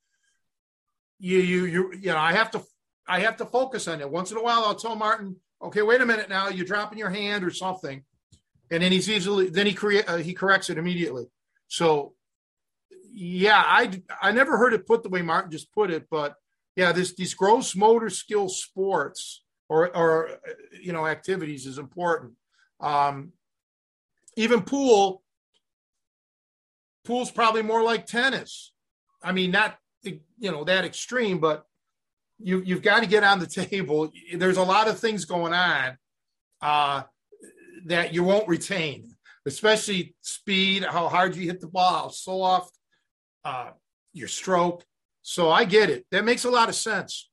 [1.19, 2.63] you you you you know i have to
[3.07, 4.11] i have to focus on it.
[4.11, 7.11] Once in a while i'll tell martin okay wait a minute now you're dropping your
[7.11, 8.05] hand or something
[8.71, 11.27] and then he's easily then he create uh, he corrects it immediately.
[11.69, 12.15] So
[13.13, 16.35] yeah, I I never heard it put the way Martin just put it, but
[16.77, 20.31] yeah, this these gross motor skill sports or or
[20.81, 22.33] you know activities is important.
[22.81, 23.33] Um,
[24.37, 25.23] even pool,
[27.05, 28.73] pool's probably more like tennis.
[29.23, 31.65] I mean, not you know that extreme, but
[32.39, 34.11] you you've got to get on the table.
[34.35, 35.97] There's a lot of things going on.
[36.61, 37.03] Uh,
[37.87, 39.15] that you won't retain,
[39.47, 42.77] especially speed, how hard you hit the ball, how soft,
[43.45, 43.71] uh,
[44.13, 44.85] your stroke.
[45.23, 46.07] So I get it.
[46.11, 47.31] That makes a lot of sense.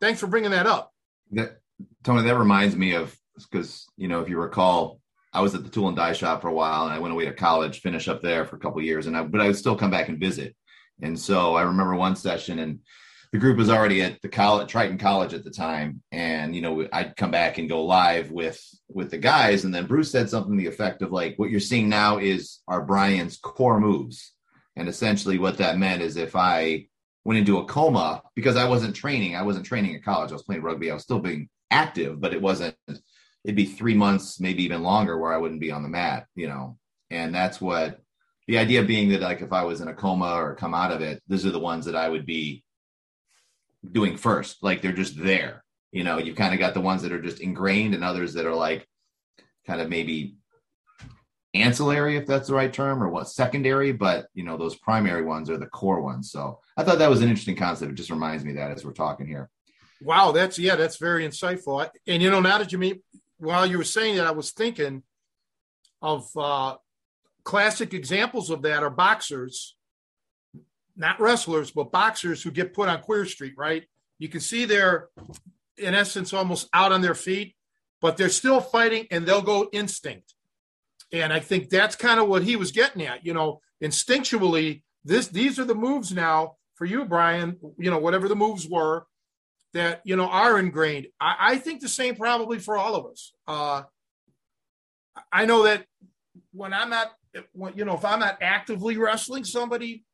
[0.00, 0.92] Thanks for bringing that up.
[1.32, 1.58] That,
[2.04, 5.00] Tony, that reminds me of because you know if you recall,
[5.32, 7.24] I was at the tool and die shop for a while, and I went away
[7.26, 9.76] to college, finish up there for a couple years, and I but I would still
[9.76, 10.54] come back and visit.
[11.02, 12.80] And so I remember one session, and
[13.32, 16.02] the group was already at the college triton college at the time.
[16.12, 19.64] And you know i'd come back and go live with with the guys.
[19.64, 22.60] And then bruce said something to the effect of like what you're seeing now is
[22.68, 24.32] our brian's core moves.
[24.76, 26.86] And essentially what that meant is if i
[27.24, 30.42] went into a coma because i wasn't training i wasn't training at college i was
[30.42, 32.74] playing rugby i was still being active but it wasn't
[33.44, 36.48] it'd be three months maybe even longer where i wouldn't be on the mat you
[36.48, 36.76] know?
[37.10, 38.00] And that's what
[38.46, 41.02] the idea being that like if i was in a coma or come out of
[41.02, 42.64] it these are the ones that i would be
[43.88, 44.62] doing first.
[44.62, 45.64] Like they're just there.
[45.92, 48.46] You know, you've kind of got the ones that are just ingrained and others that
[48.46, 48.86] are like
[49.66, 50.36] kind of maybe
[51.54, 55.50] ancillary, if that's the right term, or what secondary, but you know, those primary ones
[55.50, 56.30] are the core ones.
[56.30, 57.90] So I thought that was an interesting concept.
[57.90, 59.50] It just reminds me that as we're talking here.
[60.02, 61.88] Wow, that's yeah, that's very insightful.
[62.06, 63.02] And you know, now that you mean
[63.38, 65.02] while you were saying that, I was thinking
[66.02, 66.76] of uh
[67.44, 69.76] classic examples of that are boxers
[71.00, 73.84] not wrestlers, but boxers who get put on Queer Street, right?
[74.18, 75.08] You can see they're,
[75.78, 77.56] in essence, almost out on their feet,
[78.02, 80.34] but they're still fighting and they'll go instinct.
[81.10, 83.24] And I think that's kind of what he was getting at.
[83.24, 87.56] You know, instinctually, this these are the moves now for you, Brian.
[87.78, 89.06] You know, whatever the moves were
[89.72, 91.06] that you know are ingrained.
[91.20, 93.32] I, I think the same probably for all of us.
[93.48, 93.82] Uh,
[95.32, 95.86] I know that
[96.52, 97.12] when I'm not,
[97.74, 100.04] you know, if I'm not actively wrestling somebody,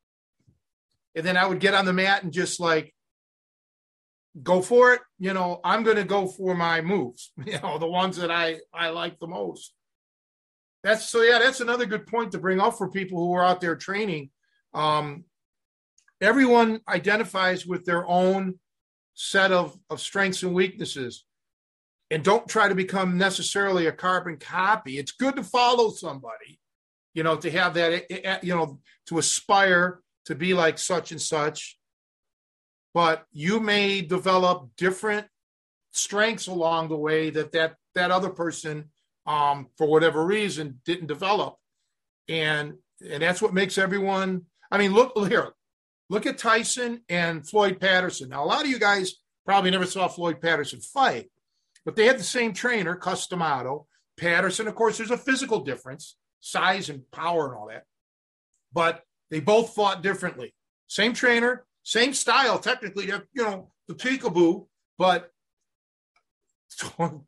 [1.16, 2.94] and then I would get on the mat and just like
[4.42, 5.00] go for it.
[5.18, 7.32] You know, I'm going to go for my moves.
[7.46, 9.72] You know, the ones that I I like the most.
[10.84, 11.38] That's so yeah.
[11.38, 14.30] That's another good point to bring up for people who are out there training.
[14.74, 15.24] Um,
[16.20, 18.58] everyone identifies with their own
[19.14, 21.24] set of of strengths and weaknesses
[22.10, 26.60] and don't try to become necessarily a carbon copy it's good to follow somebody
[27.14, 31.12] you know to have that eh, eh, you know to aspire to be like such
[31.12, 31.78] and such,
[32.94, 35.26] but you may develop different
[35.92, 38.90] strengths along the way that that that other person,
[39.26, 41.56] um, for whatever reason, didn't develop,
[42.28, 42.74] and
[43.08, 44.42] and that's what makes everyone.
[44.70, 45.52] I mean, look here,
[46.10, 48.28] look at Tyson and Floyd Patterson.
[48.28, 51.30] Now, a lot of you guys probably never saw Floyd Patterson fight,
[51.84, 53.86] but they had the same trainer, Cus D'Amato.
[54.18, 57.84] Patterson, of course, there's a physical difference, size and power and all that.
[58.72, 60.54] But they both fought differently.
[60.88, 64.66] Same trainer, same style, technically, you know, the peekaboo,
[64.98, 65.30] but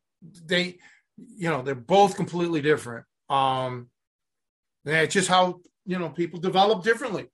[0.45, 0.79] they,
[1.17, 3.05] you know, they're both completely different.
[3.29, 3.89] Um,
[4.85, 7.27] it's just how, you know, people develop differently.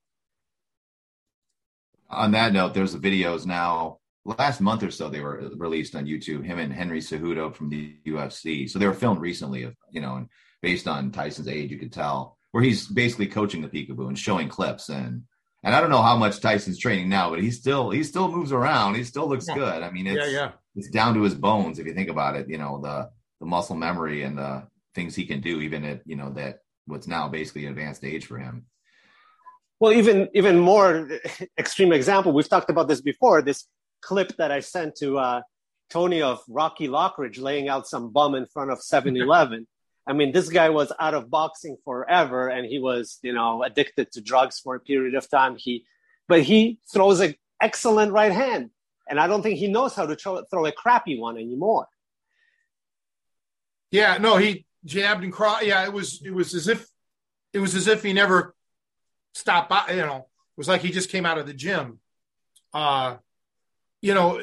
[2.10, 3.98] On that note, there's the videos now.
[4.26, 6.44] Last month or so, they were released on YouTube.
[6.44, 8.68] Him and Henry Cejudo from the UFC.
[8.70, 9.64] So they were filmed recently.
[9.64, 10.28] Of you know, and
[10.62, 14.48] based on Tyson's age, you could tell where he's basically coaching the peekaboo and showing
[14.48, 15.24] clips and
[15.64, 18.52] and I don't know how much Tyson's training now, but he still he still moves
[18.52, 18.94] around.
[18.94, 19.54] He still looks yeah.
[19.56, 19.82] good.
[19.82, 20.50] I mean, it's yeah, yeah.
[20.76, 22.48] it's down to his bones if you think about it.
[22.48, 26.14] You know, the the muscle memory and the things he can do, even at you
[26.14, 28.66] know that what's now basically advanced age for him.
[29.80, 31.08] Well, even even more
[31.58, 32.32] extreme example.
[32.32, 33.42] We've talked about this before.
[33.42, 33.66] This
[34.00, 35.40] clip that I sent to uh,
[35.90, 39.66] Tony of Rocky Lockridge laying out some bum in front of 7-Eleven.
[40.06, 44.12] I mean, this guy was out of boxing forever, and he was, you know, addicted
[44.12, 45.56] to drugs for a period of time.
[45.56, 45.86] He,
[46.28, 48.70] but he throws an excellent right hand,
[49.08, 51.88] and I don't think he knows how to throw, throw a crappy one anymore.
[53.90, 55.64] Yeah, no, he jabbed and crossed.
[55.64, 56.86] Yeah, it was it was as if
[57.52, 58.54] it was as if he never
[59.32, 59.90] stopped by.
[59.90, 62.00] You know, it was like he just came out of the gym.
[62.72, 63.16] Uh,
[64.02, 64.42] you know,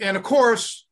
[0.00, 0.86] and of course,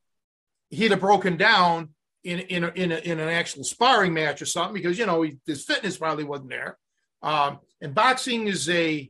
[0.69, 1.94] he'd have broken down
[2.25, 5.21] in in a, in, a, in an actual sparring match or something because you know
[5.21, 6.77] he, his fitness probably wasn't there.
[7.21, 9.09] Um, and boxing is a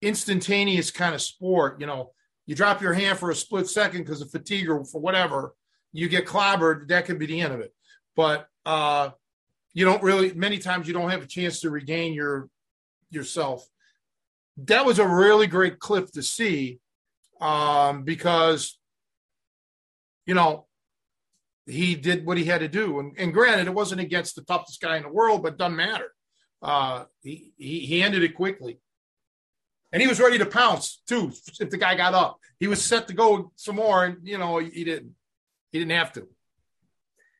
[0.00, 1.80] instantaneous kind of sport.
[1.80, 2.12] You know,
[2.46, 5.54] you drop your hand for a split second because of fatigue or for whatever,
[5.92, 6.88] you get clobbered.
[6.88, 7.72] That could be the end of it.
[8.16, 9.10] But uh,
[9.74, 10.32] you don't really.
[10.32, 12.48] Many times you don't have a chance to regain your
[13.10, 13.66] yourself.
[14.56, 16.80] That was a really great clip to see
[17.42, 18.78] um, because
[20.24, 20.66] you know
[21.66, 22.98] he did what he had to do.
[22.98, 26.12] And, and granted, it wasn't against the toughest guy in the world, but doesn't matter.
[26.60, 28.78] Uh, he, he, he ended it quickly.
[29.92, 32.38] And he was ready to pounce too if the guy got up.
[32.58, 35.14] He was set to go some more, and you know he didn't.
[35.70, 36.28] He didn't have to.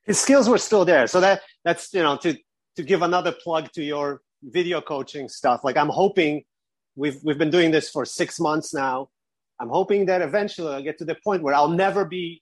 [0.05, 2.37] His skills were still there, so that that's you know to
[2.77, 5.65] to give another plug to your video coaching stuff.
[5.65, 6.43] Like I'm hoping
[6.95, 9.09] we've we've been doing this for six months now.
[9.59, 12.42] I'm hoping that eventually I'll get to the point where I'll never be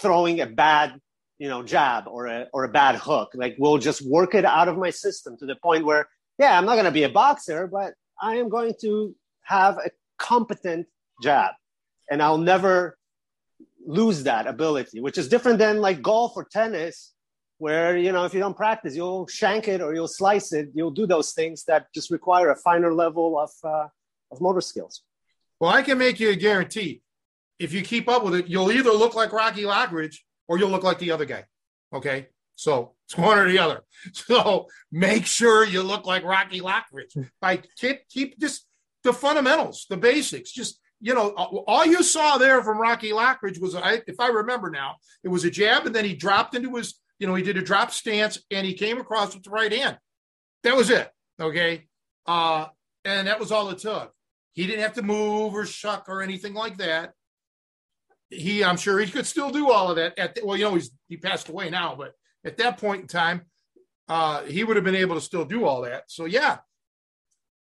[0.00, 1.00] throwing a bad
[1.38, 3.32] you know jab or a or a bad hook.
[3.34, 6.64] Like we'll just work it out of my system to the point where yeah i'm
[6.64, 10.86] not going to be a boxer but i am going to have a competent
[11.22, 11.52] jab.
[12.10, 12.96] And i'll never
[13.84, 17.12] lose that ability which is different than like golf or tennis
[17.58, 20.68] where you know if you don't practice you'll shank it or you'll slice it.
[20.74, 23.88] You'll do those things that just require a finer level of uh,
[24.30, 25.02] of motor skills.
[25.58, 27.02] Well i can make you a guarantee
[27.58, 30.16] if you keep up with it, you'll either look like Rocky Lockridge
[30.48, 31.44] or you'll look like the other guy.
[31.92, 32.28] Okay.
[32.54, 33.82] So it's one or the other.
[34.12, 37.28] So make sure you look like Rocky Lockridge.
[37.40, 38.66] By keep keep just
[39.04, 40.50] the fundamentals, the basics.
[40.50, 44.70] Just you know, all you saw there from Rocky Lockridge was, I, if I remember
[44.70, 47.56] now, it was a jab, and then he dropped into his, you know, he did
[47.56, 49.98] a drop stance, and he came across with the right hand.
[50.62, 51.10] That was it.
[51.40, 51.88] Okay,
[52.26, 52.66] uh,
[53.04, 54.12] and that was all it took.
[54.52, 57.12] He didn't have to move or shuck or anything like that
[58.32, 60.18] he, I'm sure he could still do all of that.
[60.18, 62.12] At the, well, you know, he's he passed away now, but
[62.44, 63.42] at that point in time,
[64.08, 66.04] uh, he would have been able to still do all that.
[66.08, 66.58] So yeah,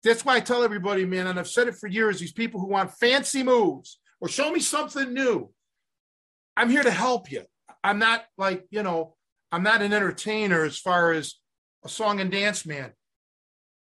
[0.03, 2.19] that's why I tell everybody, man, and I've said it for years.
[2.19, 5.51] These people who want fancy moves or show me something new,
[6.55, 7.43] I'm here to help you.
[7.83, 9.15] I'm not like you know,
[9.51, 11.35] I'm not an entertainer as far as
[11.83, 12.91] a song and dance man.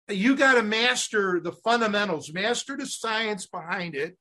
[0.08, 4.16] You got to master the fundamentals, master the science behind it,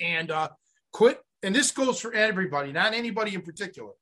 [0.00, 0.48] and uh,
[0.92, 3.92] quit and this goes for everybody, not anybody in particular.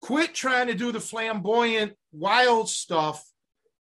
[0.00, 3.24] Quit trying to do the flamboyant, wild stuff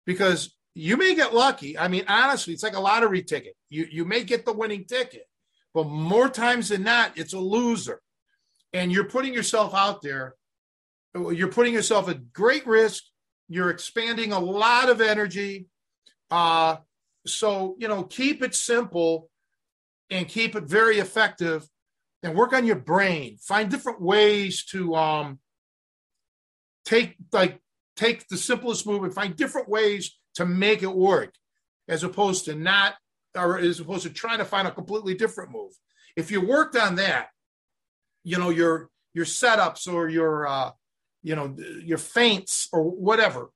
[0.05, 1.77] because you may get lucky.
[1.77, 3.55] I mean, honestly, it's like a lottery ticket.
[3.69, 5.27] You you may get the winning ticket,
[5.73, 8.01] but more times than not, it's a loser.
[8.73, 10.35] And you're putting yourself out there.
[11.13, 13.03] You're putting yourself at great risk.
[13.49, 15.67] You're expanding a lot of energy.
[16.29, 16.77] Uh,
[17.25, 19.29] so you know, keep it simple
[20.09, 21.67] and keep it very effective
[22.23, 23.37] and work on your brain.
[23.37, 25.39] Find different ways to um,
[26.85, 27.59] take like
[27.95, 31.33] take the simplest move and find different ways to make it work,
[31.87, 32.95] as opposed to not,
[33.35, 35.73] or as opposed to trying to find a completely different move.
[36.15, 37.29] If you worked on that,
[38.23, 40.71] you know your your setups or your uh,
[41.23, 43.49] you know your feints or whatever,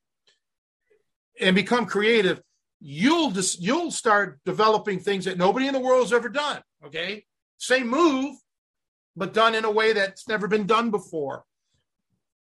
[1.39, 2.41] and become creative,
[2.79, 6.61] you'll just you'll start developing things that nobody in the world has ever done.
[6.85, 7.25] Okay,
[7.57, 8.35] same move,
[9.15, 11.43] but done in a way that's never been done before.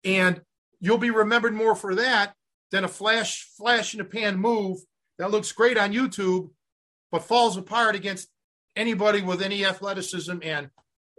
[0.03, 0.41] And
[0.79, 2.33] you'll be remembered more for that
[2.71, 4.79] than a flash, flash in the pan move
[5.17, 6.49] that looks great on YouTube,
[7.11, 8.27] but falls apart against
[8.75, 10.69] anybody with any athleticism and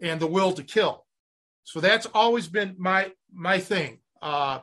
[0.03, 1.07] and the will to kill.
[1.65, 4.01] So that's always been my my thing.
[4.21, 4.61] Uh,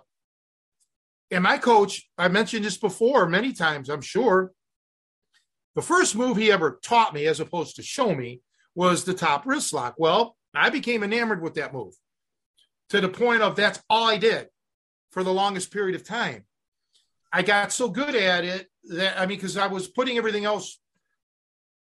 [1.32, 4.52] and my coach, I mentioned this before many times, I'm sure.
[5.76, 8.42] The first move he ever taught me, as opposed to show me,
[8.76, 9.96] was the top wrist lock.
[9.98, 11.94] Well, I became enamored with that move
[12.90, 14.48] to the point of that's all I did
[15.12, 16.46] for the longest period of time.
[17.32, 20.80] I got so good at it that I mean, because I was putting everything else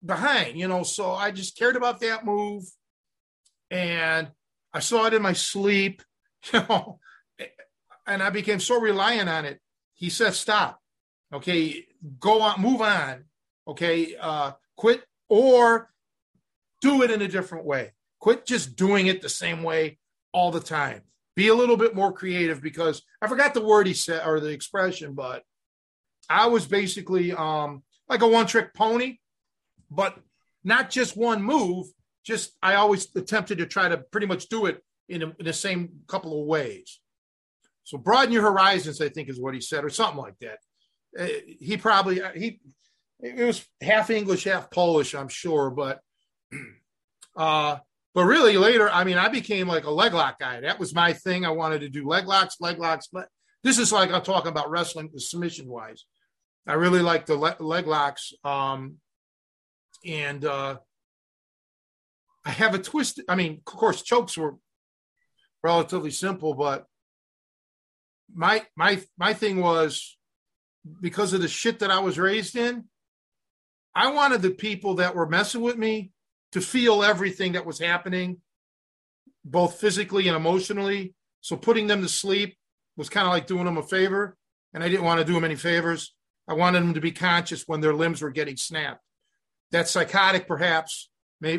[0.03, 2.63] behind, you know, so I just cared about that move
[3.69, 4.29] and
[4.73, 6.01] I saw it in my sleep,
[6.53, 6.99] you know,
[8.07, 9.59] and I became so reliant on it.
[9.93, 10.79] He said, stop.
[11.33, 11.85] Okay,
[12.19, 13.25] go on, move on.
[13.67, 15.89] Okay, uh, quit or
[16.81, 17.91] do it in a different way.
[18.25, 19.99] Quit just doing it the same way
[20.33, 21.03] all the time.
[21.35, 24.49] Be a little bit more creative because I forgot the word he said or the
[24.49, 25.43] expression, but
[26.27, 29.19] I was basically um, like a one trick pony,
[29.91, 30.17] but
[30.63, 31.85] not just one move.
[32.25, 35.53] Just I always attempted to try to pretty much do it in, a, in the
[35.53, 36.99] same couple of ways.
[37.83, 40.57] So broaden your horizons, I think is what he said, or something like that.
[41.15, 42.59] Uh, he probably uh, he
[43.19, 45.99] it was half English, half Polish, I'm sure, but
[47.37, 47.77] uh,
[48.15, 50.61] but really later, I mean, I became like a leg lock guy.
[50.61, 51.45] That was my thing.
[51.45, 53.09] I wanted to do leg locks, leg locks.
[53.11, 53.27] But
[53.61, 56.05] this is like I'm talking about wrestling submission wise.
[56.65, 58.31] I really like the le- leg locks.
[58.45, 58.95] Um,
[60.05, 60.77] and uh,
[62.45, 63.21] I have a twist.
[63.27, 64.55] I mean, of course, chokes were
[65.61, 66.85] relatively simple, but
[68.33, 70.17] my my my thing was
[71.01, 72.85] because of the shit that I was raised in.
[73.93, 76.11] I wanted the people that were messing with me
[76.55, 78.37] to feel everything that was happening,
[79.43, 81.13] both physically and emotionally.
[81.41, 82.55] So putting them to sleep
[82.95, 84.37] was kind of like doing them a favor.
[84.73, 86.15] And I didn't want to do them any favors.
[86.47, 89.01] I wanted them to be conscious when their limbs were getting snapped.
[89.73, 91.09] That's psychotic, perhaps,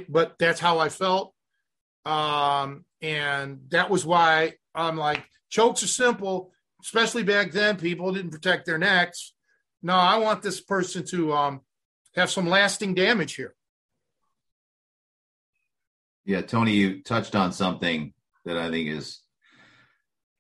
[0.09, 1.35] but that's how I felt.
[2.07, 7.77] Um, and that was why I'm like, chokes are simple, especially back then.
[7.77, 9.35] People didn't protect their necks.
[9.83, 11.61] No, I want this person to um,
[12.15, 13.56] have some lasting damage here.
[16.27, 18.13] Yeah, Tony, you touched on something
[18.45, 19.21] that I think is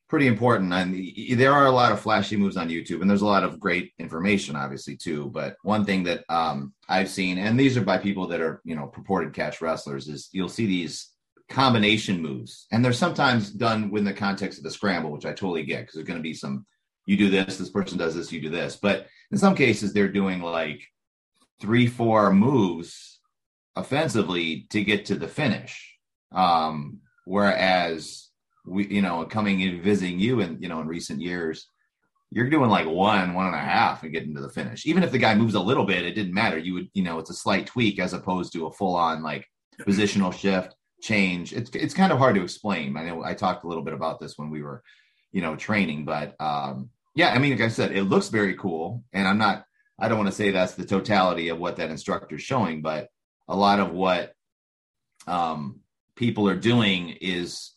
[0.08, 0.72] pretty important.
[0.72, 3.60] And there are a lot of flashy moves on YouTube, and there's a lot of
[3.60, 5.30] great information, obviously, too.
[5.32, 8.74] But one thing that um, I've seen, and these are by people that are, you
[8.74, 11.12] know, purported catch wrestlers, is you'll see these
[11.48, 15.62] combination moves, and they're sometimes done within the context of the scramble, which I totally
[15.62, 16.66] get because there's going to be some.
[17.06, 18.74] You do this, this person does this, you do this.
[18.74, 20.82] But in some cases, they're doing like
[21.60, 23.15] three, four moves
[23.76, 25.96] offensively to get to the finish.
[26.32, 28.28] Um, whereas
[28.66, 31.68] we, you know, coming and visiting you and you know in recent years,
[32.30, 34.86] you're doing like one, one and a half and getting to the finish.
[34.86, 36.58] Even if the guy moves a little bit, it didn't matter.
[36.58, 39.46] You would, you know, it's a slight tweak as opposed to a full on like
[39.80, 41.52] positional shift change.
[41.52, 42.96] It's it's kind of hard to explain.
[42.96, 44.82] I know I talked a little bit about this when we were,
[45.32, 49.04] you know, training, but um, yeah, I mean, like I said, it looks very cool,
[49.12, 49.64] and I'm not.
[49.98, 53.08] I don't want to say that's the totality of what that instructor is showing, but
[53.48, 54.32] a lot of what
[55.26, 55.80] um,
[56.16, 57.72] people are doing is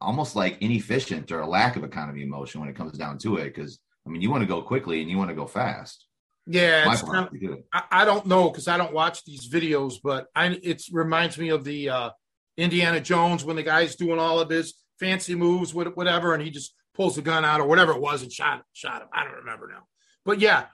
[0.00, 3.36] almost like inefficient or a lack of economy of motion when it comes down to
[3.36, 3.44] it.
[3.44, 6.06] Because I mean, you want to go quickly and you want to go fast.
[6.46, 7.28] Yeah, of,
[7.72, 11.50] I, I, don't know because I don't watch these videos, but I, it reminds me
[11.50, 12.10] of the uh,
[12.56, 16.74] Indiana Jones when the guy's doing all of his fancy moves, whatever, and he just
[16.94, 19.08] pulls the gun out or whatever it was and shot shot him.
[19.12, 19.84] I don't remember now,
[20.24, 20.64] but yeah,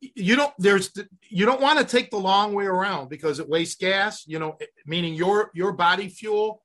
[0.00, 0.92] you don't there's
[1.28, 4.56] you don't want to take the long way around because it wastes gas you know
[4.86, 6.62] meaning your your body fuel.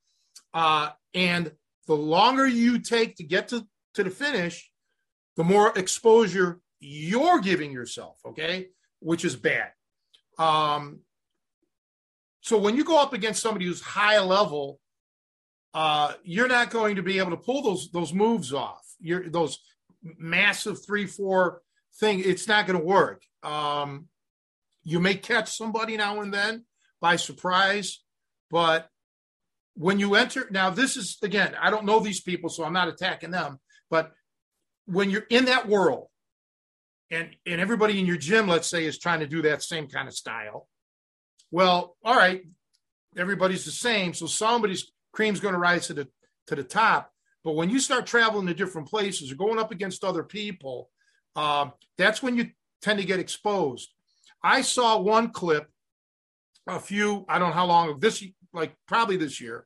[0.54, 1.52] Uh and
[1.88, 3.66] the longer you take to get to
[3.96, 4.72] to the finish
[5.36, 8.68] the more exposure you're giving yourself okay?
[9.00, 9.72] Which is bad.
[10.38, 11.00] Um
[12.42, 14.80] so when you go up against somebody who's high level
[15.74, 18.86] uh you're not going to be able to pull those those moves off.
[19.02, 19.60] You're those
[20.18, 21.62] massive three four
[22.00, 23.24] thing, it's not going to work.
[23.44, 24.08] Um,
[24.84, 26.66] you may catch somebody now and then
[27.02, 28.00] by surprise,
[28.50, 28.90] but
[29.76, 32.88] when you enter, now this is again, I don't know these people, so I'm not
[32.88, 34.12] attacking them, but
[34.86, 36.08] when you're in that world
[37.12, 40.08] and and everybody in your gym, let's say, is trying to do that same kind
[40.08, 40.68] of style,
[41.52, 42.42] well, all right,
[43.18, 46.08] everybody's the same, so somebody's cream's going to rise to the
[46.48, 47.12] to the top.
[47.44, 50.90] But when you start traveling to different places or going up against other people,
[51.40, 52.50] um, that's when you
[52.82, 53.90] tend to get exposed.
[54.44, 55.70] I saw one clip
[56.68, 58.24] a few, I don't know how long this,
[58.54, 59.66] like probably this year,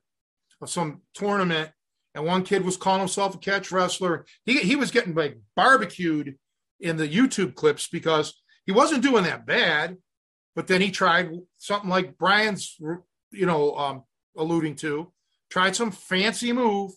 [0.60, 1.70] of some tournament,
[2.14, 4.24] and one kid was calling himself a catch wrestler.
[4.44, 6.36] He he was getting like barbecued
[6.80, 9.98] in the YouTube clips because he wasn't doing that bad,
[10.54, 12.76] but then he tried something like Brian's,
[13.32, 14.04] you know, um,
[14.36, 15.12] alluding to,
[15.50, 16.92] tried some fancy move,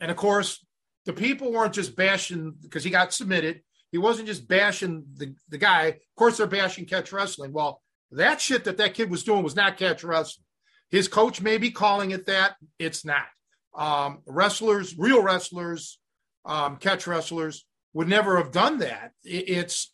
[0.00, 0.64] and of course,
[1.04, 3.60] the people weren't just bashing because he got submitted.
[3.92, 5.84] He wasn't just bashing the, the guy.
[5.84, 7.52] Of course, they're bashing catch wrestling.
[7.52, 7.80] Well,
[8.10, 10.44] that shit that that kid was doing was not catch wrestling.
[10.90, 12.56] his coach may be calling it that.
[12.78, 13.26] It's not.
[13.74, 15.98] Um, wrestlers, real wrestlers,
[16.44, 17.64] um, catch wrestlers
[17.94, 19.12] would never have done that.
[19.24, 19.90] It, it's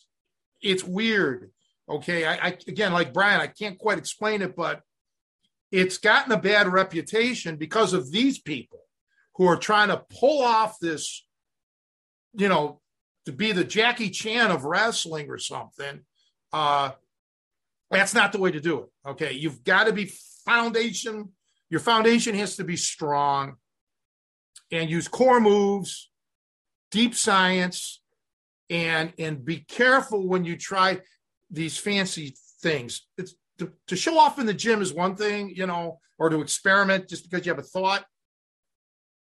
[0.61, 1.51] it's weird.
[1.88, 4.82] Okay, I, I again like Brian, I can't quite explain it, but
[5.70, 8.80] it's gotten a bad reputation because of these people
[9.36, 11.24] who are trying to pull off this,
[12.34, 12.80] you know,
[13.29, 16.01] to be the Jackie Chan of wrestling or something.
[16.51, 16.93] Uh,
[17.91, 18.87] that's not the way to do it.
[19.11, 20.11] Okay, you've got to be
[20.47, 21.29] foundation.
[21.68, 23.57] Your foundation has to be strong,
[24.72, 26.11] and use core moves,
[26.91, 28.01] deep science,
[28.70, 31.03] and and be careful when you try
[31.51, 33.07] these fancy things.
[33.18, 36.41] It's to, to show off in the gym is one thing, you know, or to
[36.41, 38.07] experiment just because you have a thought.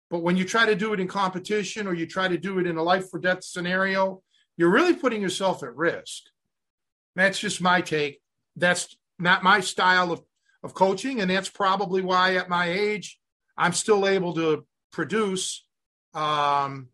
[0.09, 2.65] But when you try to do it in competition or you try to do it
[2.65, 4.21] in a life or death scenario,
[4.57, 6.23] you're really putting yourself at risk.
[7.15, 8.21] That's just my take.
[8.55, 10.21] That's not my style of,
[10.63, 11.21] of coaching.
[11.21, 13.19] And that's probably why at my age,
[13.57, 15.65] I'm still able to produce.
[16.13, 16.89] Um,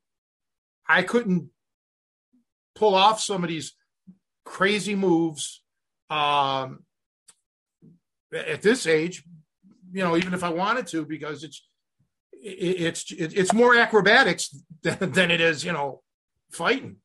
[0.87, 1.49] I couldn't
[2.75, 3.73] pull off some of these
[4.43, 5.63] crazy moves
[6.09, 6.83] um,
[8.33, 9.23] at this age.
[9.91, 11.65] You know, even if I wanted to, because it's
[12.45, 16.03] it's it's more acrobatics than, than it is, you know,
[16.51, 16.97] fighting.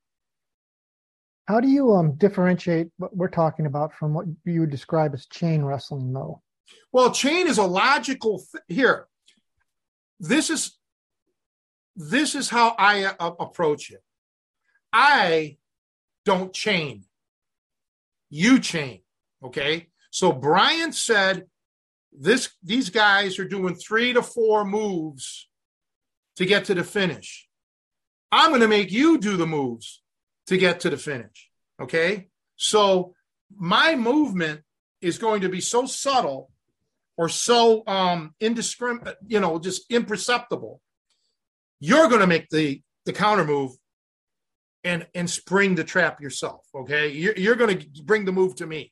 [1.47, 5.25] How do you um, differentiate what we're talking about from what you would describe as
[5.25, 6.41] chain wrestling, though?
[6.91, 9.07] Well, chain is a logical th- here.
[10.19, 10.77] This is
[11.95, 14.03] this is how I uh, approach it.
[14.93, 15.57] I
[16.23, 17.05] don't chain.
[18.29, 19.01] You chain.
[19.43, 19.87] Okay.
[20.11, 21.47] So Brian said
[22.11, 25.49] this these guys are doing three to four moves
[26.35, 27.47] to get to the finish.
[28.31, 30.01] I'm going to make you do the moves
[30.47, 31.49] to get to the finish.
[31.81, 32.29] Okay.
[32.55, 33.13] So
[33.55, 34.61] my movement
[35.01, 36.51] is going to be so subtle
[37.17, 40.81] or so um indiscriminate, you know, just imperceptible.
[41.79, 43.71] You're going to make the the counter move
[44.83, 46.65] and and spring the trap yourself.
[46.73, 48.91] Okay, you're, you're going to bring the move to me.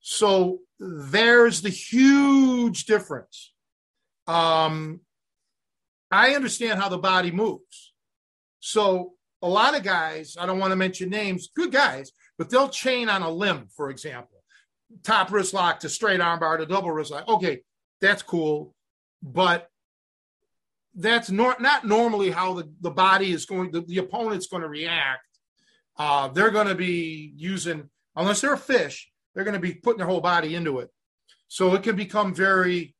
[0.00, 3.52] So there's the huge difference.
[4.26, 5.00] Um,
[6.10, 7.94] I understand how the body moves.
[8.60, 12.68] So a lot of guys, I don't want to mention names, good guys, but they'll
[12.68, 14.42] chain on a limb, for example,
[15.02, 17.28] top wrist lock to straight armbar to double wrist lock.
[17.28, 17.62] Okay,
[18.00, 18.74] that's cool,
[19.22, 19.68] but
[20.94, 24.68] that's nor- not normally how the, the body is going, the, the opponent's going to
[24.68, 25.22] react.
[25.96, 29.98] Uh, they're going to be using, unless they're a fish, they're going to be putting
[29.98, 30.90] their whole body into it.
[31.48, 32.94] So it can become very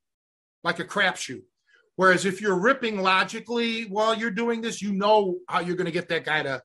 [0.64, 1.42] like a crapshoot.
[1.96, 5.92] Whereas if you're ripping logically while you're doing this, you know how you're going to
[5.92, 6.62] get that guy to,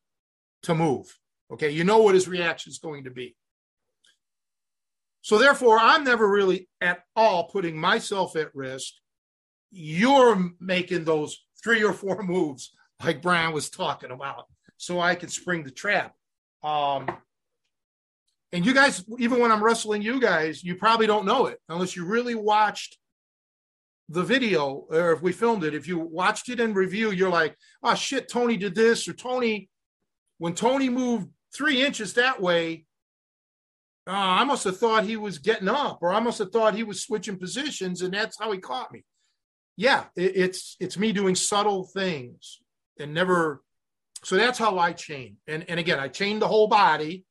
[0.63, 1.17] to move.
[1.51, 1.69] Okay.
[1.69, 3.35] You know what his reaction is going to be.
[5.21, 8.93] So therefore, I'm never really at all putting myself at risk
[9.71, 12.71] you're making those three or four moves
[13.03, 14.45] like Brian was talking about,
[14.77, 16.15] so I can spring the trap.
[16.63, 17.07] Um,
[18.51, 21.95] and you guys, even when I'm wrestling you guys, you probably don't know it unless
[21.95, 22.97] you really watched
[24.09, 25.75] the video or if we filmed it.
[25.75, 29.69] If you watched it in review, you're like, oh shit, Tony did this, or Tony,
[30.37, 32.85] when Tony moved three inches that way,
[34.07, 36.83] uh, I must have thought he was getting up, or I must have thought he
[36.83, 39.03] was switching positions, and that's how he caught me
[39.77, 42.59] yeah, it, it's it's me doing subtle things
[42.99, 43.61] and never.
[44.23, 45.37] So that's how I chain.
[45.47, 47.23] And and again, I chain the whole body.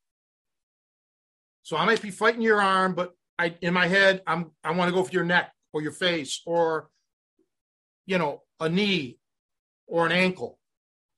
[1.67, 4.89] So I might be fighting your arm, but I in my head, I'm I want
[4.89, 6.91] to go for your neck or your face or
[8.07, 9.19] you know a knee
[9.89, 10.61] or an ankle.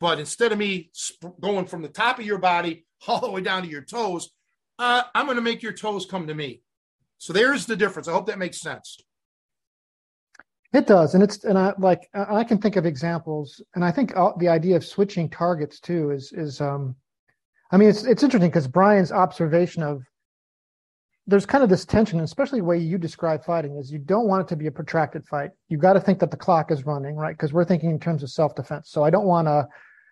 [0.01, 3.43] But instead of me sp- going from the top of your body all the way
[3.43, 4.31] down to your toes,
[4.79, 6.63] uh, I'm going to make your toes come to me.
[7.19, 8.09] So there's the difference.
[8.09, 8.97] I hope that makes sense.
[10.73, 14.15] It does, and it's and I like I can think of examples, and I think
[14.39, 16.97] the idea of switching targets too is is um,
[17.71, 20.03] I mean it's it's interesting because Brian's observation of
[21.29, 24.43] there's kind of this tension, especially the way you describe fighting is you don't want
[24.43, 25.51] it to be a protracted fight.
[25.69, 27.37] You've got to think that the clock is running, right?
[27.37, 28.91] Because we're thinking in terms of self defense.
[28.91, 29.69] So I don't want a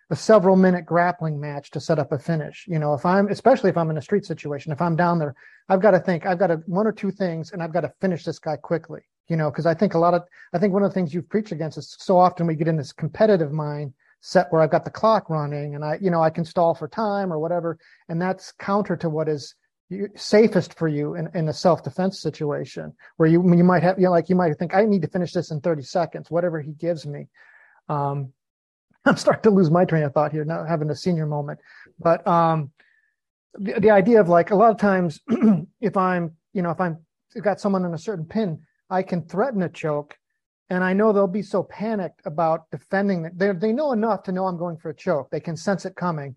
[0.09, 2.65] a several minute grappling match to set up a finish.
[2.65, 5.35] You know, if I'm especially if I'm in a street situation, if I'm down there,
[5.67, 7.91] I've got to think I've got to one or two things, and I've got to
[7.99, 10.83] finish this guy quickly you know, because I think a lot of, I think one
[10.83, 13.93] of the things you've preached against is so often we get in this competitive mind
[14.21, 16.87] set where I've got the clock running and I, you know, I can stall for
[16.87, 17.77] time or whatever.
[18.09, 19.53] And that's counter to what is
[20.15, 24.11] safest for you in, in a self-defense situation where you, you might have, you know,
[24.11, 27.05] like you might think, I need to finish this in 30 seconds, whatever he gives
[27.05, 27.27] me.
[27.87, 28.33] Um,
[29.05, 31.59] I'm starting to lose my train of thought here, not having a senior moment,
[31.99, 32.71] but, um,
[33.53, 35.21] the, the idea of like a lot of times
[35.81, 36.99] if I'm, you know, if I'm
[37.41, 40.17] got someone in a certain pin, I can threaten a choke,
[40.69, 43.37] and I know they'll be so panicked about defending it.
[43.37, 45.29] They they know enough to know I'm going for a choke.
[45.29, 46.35] They can sense it coming,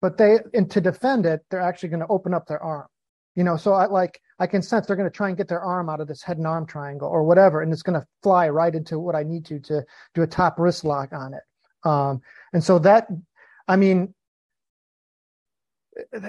[0.00, 2.86] but they and to defend it, they're actually going to open up their arm.
[3.34, 5.60] You know, so I like I can sense they're going to try and get their
[5.60, 8.48] arm out of this head and arm triangle or whatever, and it's going to fly
[8.48, 9.84] right into what I need to to
[10.14, 11.42] do a top wrist lock on it.
[11.84, 12.20] Um,
[12.52, 13.06] and so that,
[13.68, 14.14] I mean,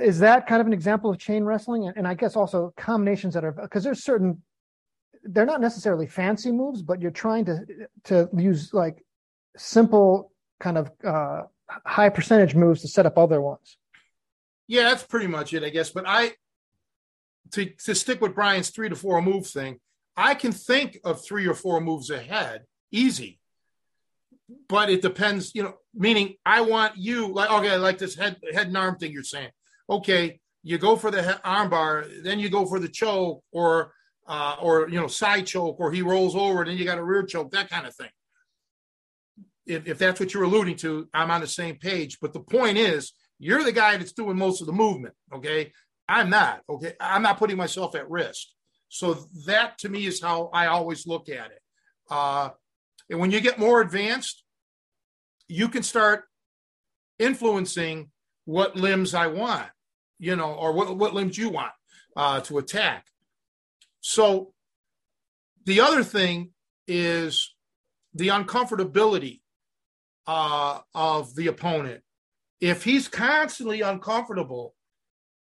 [0.01, 1.87] is that kind of an example of chain wrestling?
[1.87, 4.41] And, and I guess also combinations that are because there's certain
[5.23, 7.59] they're not necessarily fancy moves, but you're trying to
[8.05, 9.03] to use like
[9.57, 11.43] simple kind of uh,
[11.85, 13.77] high percentage moves to set up other ones.
[14.67, 15.89] Yeah, that's pretty much it, I guess.
[15.89, 16.33] But I
[17.51, 19.79] to to stick with Brian's three to four move thing,
[20.15, 23.39] I can think of three or four moves ahead, easy.
[24.67, 25.75] But it depends, you know.
[25.93, 29.49] Meaning, I want you like okay, like this head head and arm thing you're saying.
[29.89, 33.93] Okay, you go for the arm bar, then you go for the choke, or
[34.27, 37.03] uh, or you know side choke, or he rolls over, and then you got a
[37.03, 38.09] rear choke, that kind of thing.
[39.69, 42.17] If, if that's what you're alluding to, I'm on the same page.
[42.19, 45.13] But the point is, you're the guy that's doing most of the movement.
[45.33, 45.71] Okay,
[46.07, 46.61] I'm not.
[46.67, 48.47] Okay, I'm not putting myself at risk.
[48.89, 49.13] So
[49.45, 51.61] that to me is how I always look at it.
[52.09, 52.49] Uh,
[53.09, 54.43] and when you get more advanced,
[55.47, 56.25] you can start
[57.19, 58.09] influencing
[58.45, 59.67] what limbs I want,
[60.17, 61.71] you know, or what, what limbs you want
[62.15, 63.05] uh, to attack.
[64.01, 64.53] So
[65.65, 66.51] the other thing
[66.87, 67.53] is
[68.15, 69.41] the uncomfortability
[70.29, 72.03] uh, of the opponent.
[72.61, 74.75] If he's constantly uncomfortable,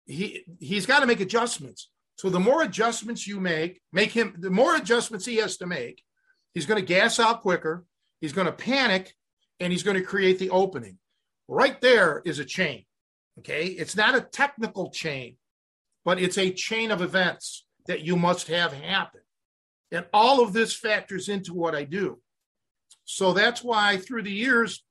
[0.06, 1.90] he he's got to make adjustments.
[2.18, 6.04] So the more adjustments you make, make him the more adjustments he has to make,
[6.54, 7.84] he's going to gas out quicker,
[8.20, 9.12] he's going to panic,
[9.58, 10.98] and he's going to create the opening.
[11.48, 12.84] Right there is a chain.
[13.40, 15.36] Okay, it's not a technical chain,
[16.04, 19.22] but it's a chain of events that you must have happen.
[19.90, 22.20] And all of this factors into what I do.
[23.12, 24.84] So that's why through the years,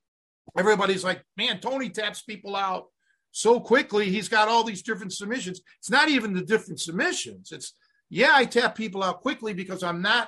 [0.57, 2.87] everybody's like, man, Tony taps people out
[3.31, 4.09] so quickly.
[4.09, 5.61] He's got all these different submissions.
[5.77, 7.53] It's not even the different submissions.
[7.53, 7.73] It's,
[8.09, 10.27] yeah, I tap people out quickly because I'm not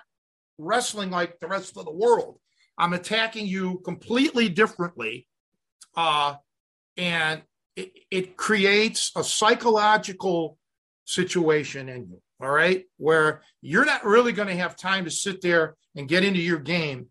[0.58, 2.40] wrestling like the rest of the world.
[2.78, 5.28] I'm attacking you completely differently.
[5.94, 6.36] Uh,
[6.96, 7.42] and
[7.76, 10.58] it, it creates a psychological
[11.04, 12.22] situation in you.
[12.42, 12.86] All right.
[12.98, 16.60] Where you're not really going to have time to sit there and get into your
[16.60, 17.08] game.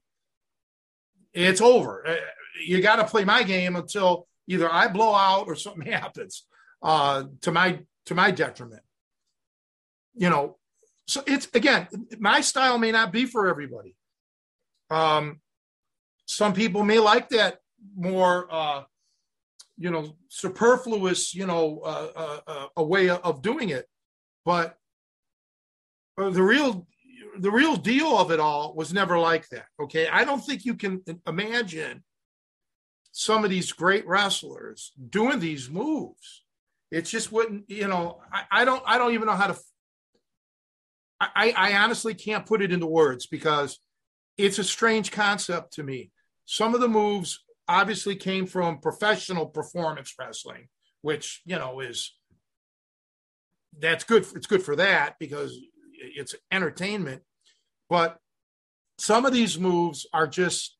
[1.33, 2.07] It's over.
[2.07, 2.17] Uh,
[2.65, 6.47] you got to play my game until either I blow out or something happens
[6.83, 8.83] uh, to my to my detriment.
[10.15, 10.59] You know,
[11.07, 13.95] so it's again, my style may not be for everybody.
[14.91, 15.41] Um,
[16.27, 17.59] some people may like that
[17.97, 18.83] more, uh,
[19.79, 23.87] you know, superfluous, you know, uh, uh, uh a way of doing it.
[24.45, 24.77] But
[26.19, 26.87] uh, the real
[27.41, 29.67] the real deal of it all was never like that.
[29.81, 32.05] Okay, I don't think you can imagine
[33.13, 36.45] some of these great wrestlers doing these moves.
[36.91, 38.21] It just wouldn't, you know.
[38.33, 38.83] I, I don't.
[38.87, 39.59] I don't even know how to.
[41.21, 43.79] I, I honestly can't put it into words because
[44.39, 46.11] it's a strange concept to me.
[46.47, 50.69] Some of the moves obviously came from professional performance wrestling,
[51.03, 52.13] which you know is
[53.79, 54.27] that's good.
[54.35, 55.59] It's good for that because
[56.01, 57.23] it's entertainment.
[57.91, 58.19] But
[58.99, 60.77] some of these moves are just,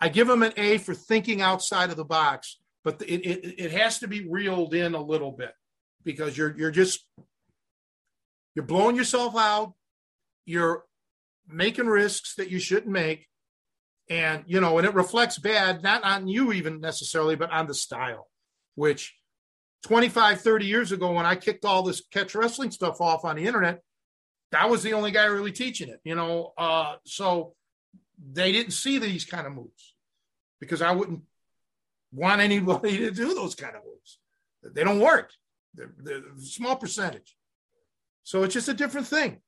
[0.00, 3.72] I give them an A for thinking outside of the box, but it, it, it
[3.72, 5.54] has to be reeled in a little bit
[6.04, 7.04] because you're, you're just,
[8.54, 9.72] you're blowing yourself out.
[10.44, 10.84] You're
[11.48, 13.26] making risks that you shouldn't make.
[14.10, 17.74] And, you know, and it reflects bad, not on you even necessarily, but on the
[17.74, 18.28] style,
[18.74, 19.14] which
[19.84, 23.46] 25, 30 years ago, when I kicked all this catch wrestling stuff off on the
[23.46, 23.80] internet,
[24.52, 26.52] that was the only guy really teaching it, you know.
[26.56, 27.54] Uh, so
[28.32, 29.94] they didn't see these kind of moves
[30.60, 31.22] because I wouldn't
[32.12, 34.18] want anybody to do those kind of moves.
[34.62, 35.30] They don't work.
[35.74, 37.34] They're, they're a small percentage.
[38.22, 39.40] So it's just a different thing.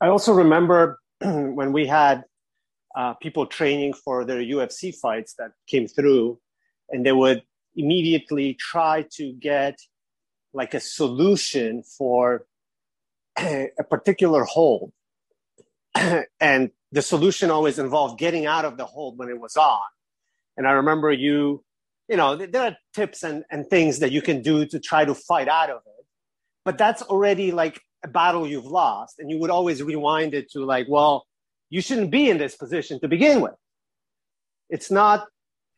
[0.00, 2.24] I also remember when we had
[2.94, 6.38] uh, people training for their UFC fights that came through,
[6.90, 7.42] and they would
[7.74, 9.78] immediately try to get
[10.56, 12.46] like a solution for
[13.38, 14.92] a particular hold.
[16.40, 19.80] and the solution always involved getting out of the hold when it was on.
[20.56, 21.62] And I remember you,
[22.08, 25.14] you know, there are tips and, and things that you can do to try to
[25.14, 26.06] fight out of it.
[26.64, 29.18] But that's already like a battle you've lost.
[29.18, 31.26] And you would always rewind it to like, well,
[31.68, 33.54] you shouldn't be in this position to begin with.
[34.70, 35.26] It's not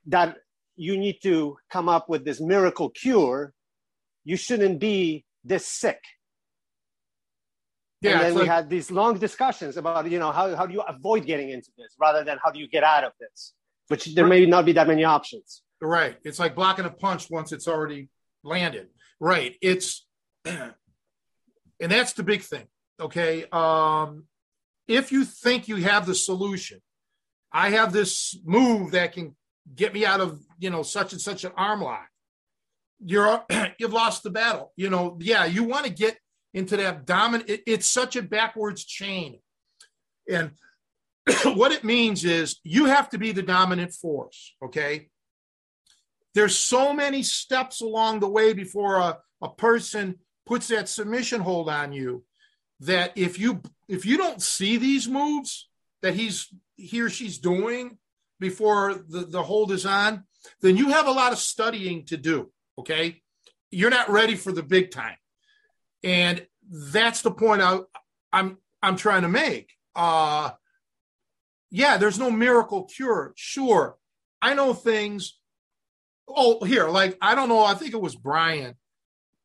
[0.06, 0.36] that
[0.76, 3.52] you need to come up with this miracle cure
[4.28, 6.02] you shouldn't be this sick.
[8.02, 10.74] Yeah, and then we like, had these long discussions about, you know, how, how do
[10.74, 13.54] you avoid getting into this rather than how do you get out of this,
[13.88, 15.62] which there may not be that many options.
[15.80, 16.16] Right.
[16.24, 18.10] It's like blocking a punch once it's already
[18.44, 18.88] landed.
[19.18, 19.56] Right.
[19.62, 20.06] It's,
[20.44, 20.74] and
[21.80, 22.66] that's the big thing.
[23.00, 23.46] Okay.
[23.50, 24.24] Um,
[24.86, 26.82] if you think you have the solution,
[27.50, 29.34] I have this move that can
[29.74, 32.08] get me out of, you know, such and such an arm lock.
[33.04, 33.44] You're,
[33.78, 34.72] you've lost the battle.
[34.76, 36.18] You know, yeah, you want to get
[36.54, 37.48] into that dominant.
[37.50, 39.40] It, it's such a backwards chain.
[40.30, 40.52] And
[41.44, 44.54] what it means is you have to be the dominant force.
[44.64, 45.08] Okay.
[46.34, 51.68] There's so many steps along the way before a, a person puts that submission hold
[51.68, 52.24] on you
[52.80, 55.68] that if you if you don't see these moves
[56.02, 57.98] that he's he or she's doing
[58.38, 60.24] before the, the hold is on,
[60.60, 62.50] then you have a lot of studying to do.
[62.78, 63.22] Okay.
[63.70, 65.16] You're not ready for the big time.
[66.02, 67.80] And that's the point I,
[68.32, 69.72] I'm I'm trying to make.
[69.94, 70.50] Uh,
[71.70, 73.32] yeah, there's no miracle cure.
[73.36, 73.96] Sure,
[74.40, 75.38] I know things.
[76.28, 77.64] Oh, here, like I don't know.
[77.64, 78.76] I think it was Brian,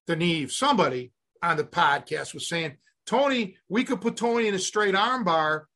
[0.07, 1.11] the Neve, somebody
[1.41, 5.67] on the podcast was saying, Tony, we could put Tony in a straight arm bar,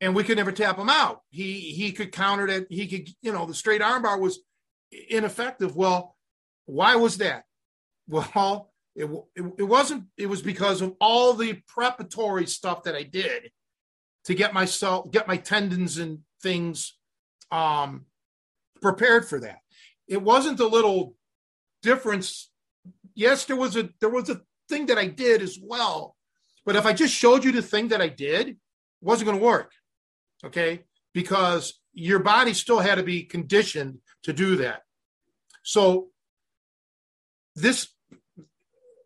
[0.00, 1.20] and we could never tap him out.
[1.30, 2.66] He he could counter that.
[2.70, 4.40] He could, you know, the straight arm bar was
[4.90, 5.76] ineffective.
[5.76, 6.16] Well,
[6.66, 7.44] why was that?
[8.08, 13.02] Well, it, it, it wasn't, it was because of all the preparatory stuff that I
[13.02, 13.50] did
[14.24, 16.96] to get myself, get my tendons and things
[17.50, 18.06] um,
[18.80, 19.58] prepared for that.
[20.08, 21.14] It wasn't a little
[21.82, 22.50] difference.
[23.14, 26.16] Yes, there was a, there was a thing that I did as well.
[26.64, 28.56] But if I just showed you the thing that I did,
[29.00, 29.72] wasn't going to work.
[30.44, 30.84] Okay.
[31.14, 34.82] Because your body still had to be conditioned to do that.
[35.62, 36.08] So
[37.54, 37.88] this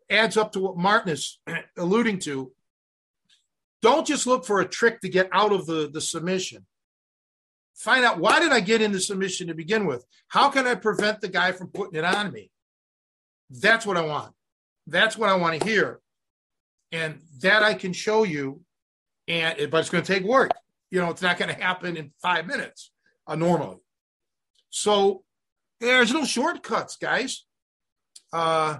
[0.09, 1.39] adds up to what Martin is
[1.77, 2.51] alluding to.
[3.83, 6.65] Don't just look for a trick to get out of the, the submission.
[7.75, 10.05] Find out why did I get in the submission to begin with?
[10.27, 12.51] How can I prevent the guy from putting it on me?
[13.51, 14.33] That's what I want.
[14.87, 15.99] That's what I want to hear.
[16.91, 18.61] And that I can show you.
[19.27, 20.51] And but it's going to take work.
[20.89, 22.91] You know, it's not going to happen in five minutes
[23.27, 23.77] uh, normally.
[24.71, 25.23] So
[25.79, 27.45] there's no shortcuts, guys.
[28.33, 28.79] Uh,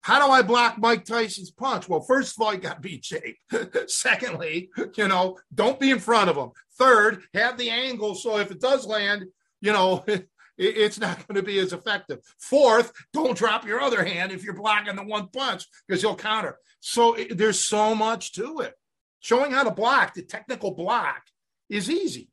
[0.00, 1.88] how do I block Mike Tyson's punch?
[1.88, 3.36] Well, first of all, you got to be in shape.
[3.88, 6.50] Secondly, you know, don't be in front of him.
[6.78, 9.24] Third, have the angle so if it does land,
[9.60, 10.04] you know,
[10.58, 12.20] it's not going to be as effective.
[12.38, 16.58] Fourth, don't drop your other hand if you're blocking the one punch because he'll counter.
[16.80, 18.74] So it, there's so much to it.
[19.20, 21.22] Showing how to block, the technical block,
[21.68, 22.30] is easy,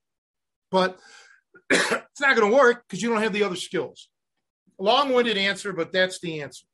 [0.71, 0.99] but
[1.69, 4.09] it's not going to work because you don't have the other skills.
[4.77, 6.65] Long winded answer, but that's the answer.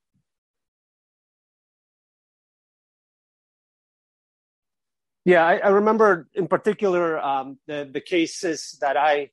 [5.24, 9.30] Yeah, I, I remember in particular um, the the cases that I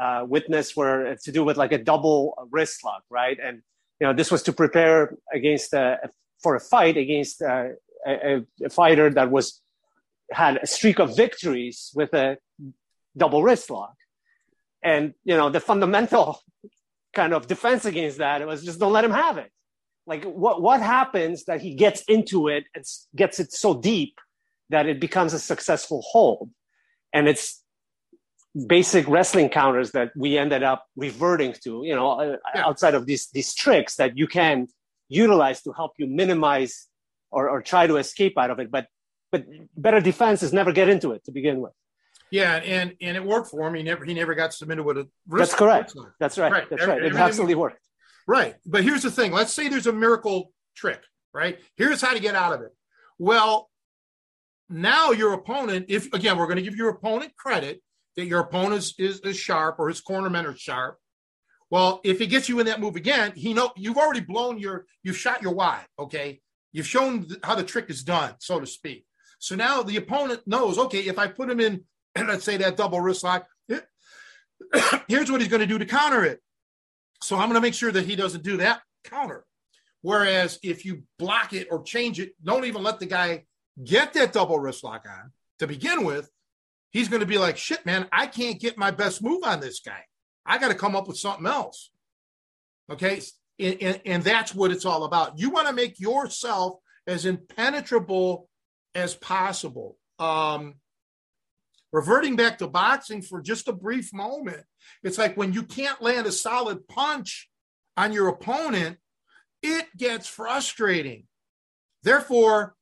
[0.00, 3.38] uh, witnessed were to do with like a double wrist lock, right?
[3.40, 3.62] And
[4.00, 6.10] you know, this was to prepare against a,
[6.42, 7.68] for a fight against uh,
[8.06, 9.60] a, a, fighter that was
[10.32, 12.38] had a streak of victories with a
[13.16, 13.94] double wrist lock.
[14.82, 16.40] And you know, the fundamental
[17.12, 19.50] kind of defense against that was just don't let him have it.
[20.06, 24.18] Like, what what happens that he gets into it and gets it so deep
[24.70, 26.50] that it becomes a successful hold.
[27.12, 27.62] And it's
[28.66, 32.66] basic wrestling counters that we ended up reverting to, you know, uh, yeah.
[32.66, 34.68] outside of these, these tricks that you can
[35.08, 36.88] utilize to help you minimize
[37.30, 38.70] or, or try to escape out of it.
[38.70, 38.86] But,
[39.30, 39.44] but
[39.76, 41.72] better defense is never get into it to begin with.
[42.30, 43.74] Yeah, and and it worked for him.
[43.74, 45.50] He never he never got submitted with a wrist.
[45.50, 45.94] That's correct.
[46.20, 46.52] That's right.
[46.52, 46.70] right.
[46.70, 47.02] That's right.
[47.02, 47.80] It absolutely worked.
[48.26, 48.54] Right.
[48.64, 49.32] But here's the thing.
[49.32, 51.00] Let's say there's a miracle trick,
[51.34, 51.58] right?
[51.76, 52.70] Here's how to get out of it.
[53.18, 53.68] Well,
[54.68, 57.82] now your opponent, if again, we're going to give your opponent credit
[58.16, 60.98] that your opponent is, is, is sharp or his cornermen are sharp.
[61.70, 64.86] Well, if he gets you in that move again, he know you've already blown your,
[65.02, 65.86] you've shot your wide.
[65.98, 66.40] Okay,
[66.72, 69.06] you've shown how the trick is done, so to speak.
[69.38, 70.78] So now the opponent knows.
[70.78, 71.84] Okay, if I put him in,
[72.18, 73.46] let's say that double wrist lock,
[75.08, 76.40] here's what he's going to do to counter it.
[77.22, 79.44] So I'm going to make sure that he doesn't do that counter.
[80.02, 83.44] Whereas if you block it or change it, don't even let the guy
[83.82, 86.30] get that double wrist lock on to begin with,
[86.90, 89.80] he's going to be like, shit, man, I can't get my best move on this
[89.80, 90.04] guy.
[90.46, 91.90] I got to come up with something else.
[92.90, 93.20] Okay.
[93.58, 95.38] And, and, and that's what it's all about.
[95.38, 98.48] You want to make yourself as impenetrable
[98.94, 99.98] as possible.
[100.18, 100.76] Um,
[101.92, 104.64] reverting back to boxing for just a brief moment,
[105.02, 107.48] it's like when you can't land a solid punch
[107.96, 108.98] on your opponent,
[109.62, 111.24] it gets frustrating.
[112.02, 112.74] Therefore,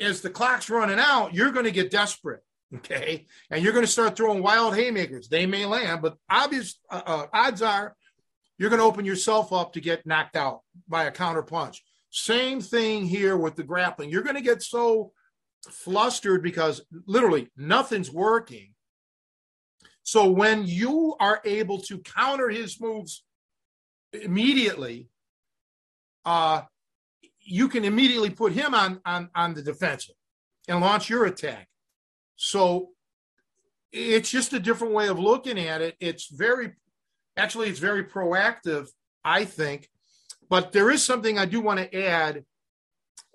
[0.00, 2.42] as the clock's running out, you're going to get desperate.
[2.74, 3.26] Okay.
[3.50, 5.28] And you're going to start throwing wild haymakers.
[5.28, 7.94] They may land, but obvious uh, uh, odds are
[8.58, 11.82] you're going to open yourself up to get knocked out by a counter punch.
[12.10, 14.10] Same thing here with the grappling.
[14.10, 15.12] You're going to get so
[15.70, 18.74] flustered because literally nothing's working.
[20.02, 23.24] So when you are able to counter his moves
[24.12, 25.08] immediately,
[26.24, 26.62] uh,
[27.40, 30.14] you can immediately put him on, on, on the defensive
[30.68, 31.68] and launch your attack.
[32.36, 32.90] So
[33.92, 35.96] it's just a different way of looking at it.
[36.00, 36.72] It's very,
[37.36, 38.88] actually, it's very proactive,
[39.24, 39.88] I think.
[40.48, 42.44] But there is something I do want to add.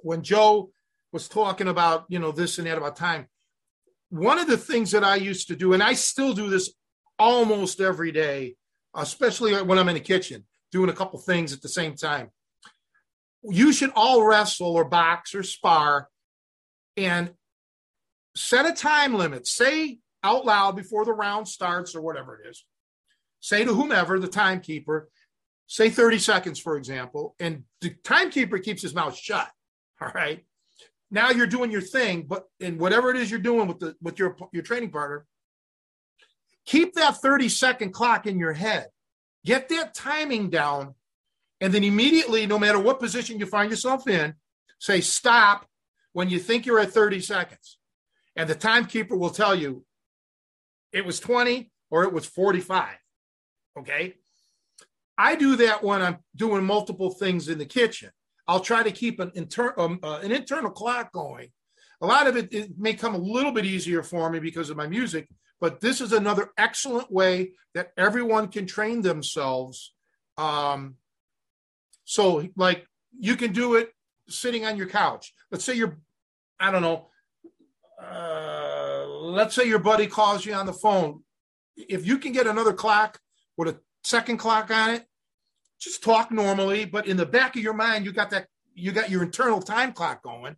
[0.04, 0.72] When Joe
[1.18, 3.26] was talking about, you know, this and that about time,
[4.10, 6.72] one of the things that I used to do, and I still do this
[7.18, 8.56] almost every day,
[8.94, 12.30] especially when I'm in the kitchen, doing a couple things at the same time.
[13.42, 16.08] You should all wrestle or box or spar
[16.96, 17.32] and
[18.36, 19.48] set a time limit.
[19.48, 22.64] Say out loud before the round starts or whatever it is.
[23.40, 25.10] Say to whomever, the timekeeper,
[25.66, 29.50] say 30 seconds, for example, and the timekeeper keeps his mouth shut.
[30.02, 30.46] All right.
[31.10, 34.20] Now you're doing your thing, but in whatever it is you're doing with the with
[34.20, 35.26] your your training partner,
[36.66, 38.88] keep that 30 second clock in your head.
[39.46, 40.96] Get that timing down,
[41.62, 44.36] and then immediately, no matter what position you find yourself in,
[44.80, 45.68] say stop
[46.14, 47.78] when you think you're at 30 seconds
[48.36, 49.84] and the timekeeper will tell you
[50.94, 52.96] it was 20 or it was 45.
[53.80, 54.16] Okay.
[55.18, 58.12] I do that when I'm doing multiple things in the kitchen.
[58.48, 61.50] I'll try to keep an, inter- um, uh, an internal clock going.
[62.02, 64.78] A lot of it, it may come a little bit easier for me because of
[64.78, 65.28] my music,
[65.60, 69.94] but this is another excellent way that everyone can train themselves.
[70.38, 70.96] Um,
[72.06, 72.86] so, like,
[73.20, 73.92] you can do it
[74.30, 75.34] sitting on your couch.
[75.52, 75.98] Let's say you're,
[76.60, 77.08] I don't know,
[78.02, 81.24] uh, let's say your buddy calls you on the phone.
[81.76, 83.20] If you can get another clock
[83.58, 85.06] with a second clock on it,
[85.80, 86.86] just talk normally.
[86.86, 89.94] But in the back of your mind, you got that you got your internal time
[89.94, 90.56] clock going,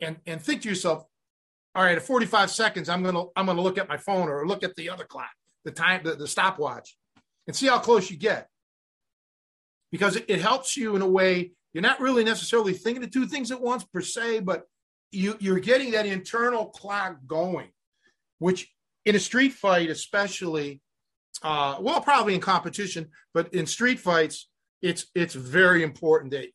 [0.00, 1.04] and and think to yourself,
[1.74, 4.62] all right, at 45 seconds, I'm gonna I'm gonna look at my phone or look
[4.62, 5.30] at the other clock,
[5.64, 6.96] the time, the, the stopwatch,
[7.46, 8.48] and see how close you get.
[9.92, 13.26] Because it, it helps you in a way you're not really necessarily thinking of two
[13.26, 14.64] things at once per se, but
[15.12, 17.68] you you're getting that internal clock going,
[18.38, 18.72] which
[19.04, 20.80] in a street fight, especially,
[21.42, 24.48] uh, well, probably in competition, but in street fights,
[24.82, 26.48] it's it's very important that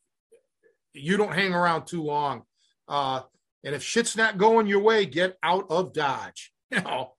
[0.93, 2.43] you don't hang around too long.
[2.87, 3.21] Uh,
[3.63, 6.51] and if shit's not going your way, get out of Dodge.
[6.71, 7.15] You know.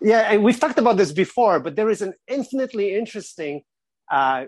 [0.00, 3.62] Yeah, and we've talked about this before, but there is an infinitely interesting
[4.08, 4.44] uh,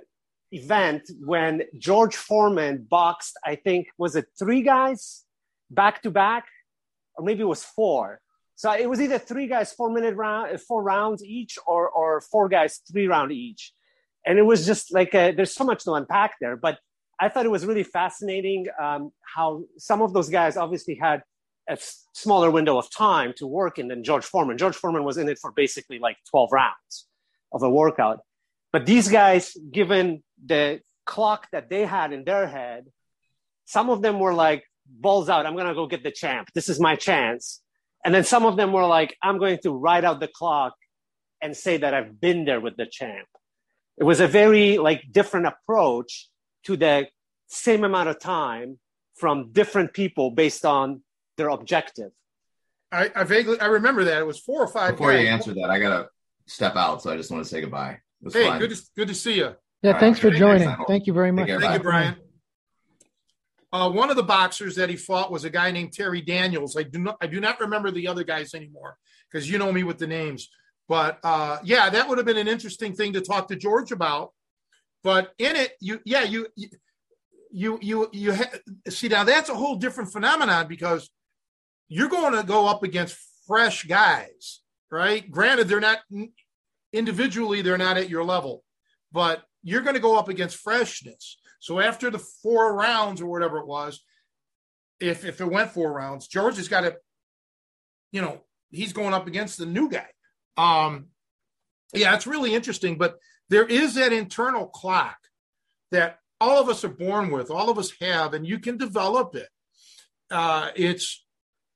[0.53, 5.25] event when George Foreman boxed, I think, was it three guys
[5.69, 6.47] back to back,
[7.17, 8.21] or maybe it was four.
[8.61, 12.47] So it was either three guys, four minute round, four rounds each, or or four
[12.47, 13.73] guys, three round each.
[14.27, 16.59] And it was just like a, there's so much to unpack there.
[16.59, 16.79] But
[17.19, 21.23] I thought it was really fascinating um, how some of those guys obviously had
[21.71, 21.79] a
[22.13, 24.59] smaller window of time to work in than George Foreman.
[24.59, 27.07] George Foreman was in it for basically like 12 rounds
[27.55, 28.21] of a workout.
[28.75, 32.89] But these guys, given the clock that they had in their head,
[33.65, 36.51] some of them were like, balls out, I'm to go get the champ.
[36.53, 37.63] This is my chance.
[38.05, 40.75] And then some of them were like, I'm going to ride out the clock
[41.43, 43.29] and say that I've been there with the champ.
[43.99, 46.29] It was a very like different approach
[46.65, 47.09] to the
[47.49, 48.79] same amount of time
[49.17, 51.03] from different people based on
[51.37, 52.11] their objective.
[52.93, 54.93] I, I vaguely I remember that it was four or five.
[54.93, 55.23] Before guys.
[55.23, 56.09] you answer that, I gotta
[56.47, 57.99] step out, so I just want to say goodbye.
[58.33, 58.59] Hey, fun.
[58.59, 59.55] good to good to see you.
[59.83, 60.33] Yeah, All thanks right.
[60.33, 60.75] for joining.
[60.89, 61.49] Thank you very much.
[61.49, 62.17] Thank you, Brian.
[63.73, 66.77] Uh, one of the boxers that he fought was a guy named Terry Daniels.
[66.77, 68.97] I do not I do not remember the other guys anymore
[69.31, 70.49] because you know me with the names.
[70.89, 74.33] But uh, yeah, that would have been an interesting thing to talk to George about.
[75.05, 76.49] But in it, you yeah you
[77.53, 78.59] you you you ha-
[78.89, 81.09] see now that's a whole different phenomenon because
[81.89, 83.17] you're going to go up against
[83.47, 84.61] fresh guys,
[84.91, 85.31] right?
[85.31, 85.99] Granted, they're not
[86.93, 88.65] individually they're not at your level,
[89.13, 91.39] but you're going to go up against freshness.
[91.61, 94.03] So after the four rounds or whatever it was,
[94.99, 96.97] if if it went four rounds, George has got to,
[98.13, 98.41] you know,
[98.71, 100.09] he's going up against the new guy.
[100.57, 101.07] Um,
[101.95, 105.17] yeah, it's really interesting, but there is that internal clock
[105.91, 109.35] that all of us are born with, all of us have, and you can develop
[109.35, 109.49] it.
[110.31, 111.25] Uh, it's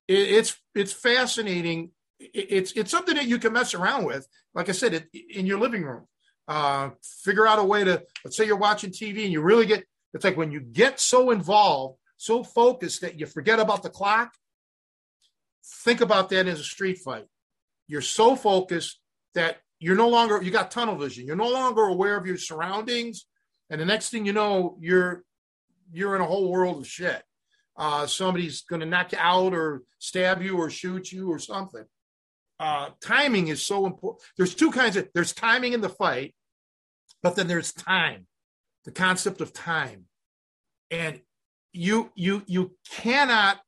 [0.07, 1.91] it, it's it's fascinating.
[2.19, 4.27] It, it's it's something that you can mess around with.
[4.53, 6.07] Like I said, it, in your living room,
[6.47, 6.91] uh,
[7.23, 8.03] figure out a way to.
[8.23, 9.85] Let's say you're watching TV and you really get.
[10.13, 14.33] It's like when you get so involved so focused that you forget about the clock.
[15.83, 17.25] Think about that as a street fight.
[17.87, 18.99] You're so focused
[19.33, 21.25] that you're no longer you got tunnel vision.
[21.25, 23.25] You're no longer aware of your surroundings,
[23.69, 25.23] and the next thing you know, you're
[25.91, 27.21] you're in a whole world of shit.
[27.77, 31.83] Uh, somebody's going to knock you out or stab you or shoot you or something.
[32.59, 34.23] Uh, timing is so important.
[34.37, 36.33] There's two kinds of there's timing in the fight,
[37.21, 38.27] but then there's time,
[38.85, 40.05] the concept of time,
[40.89, 41.19] and
[41.73, 43.59] you you you cannot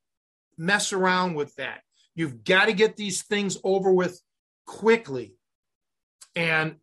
[0.56, 1.80] mess around with that.
[2.14, 4.20] You've got to get these things over with
[4.66, 5.34] quickly.
[6.34, 6.76] And,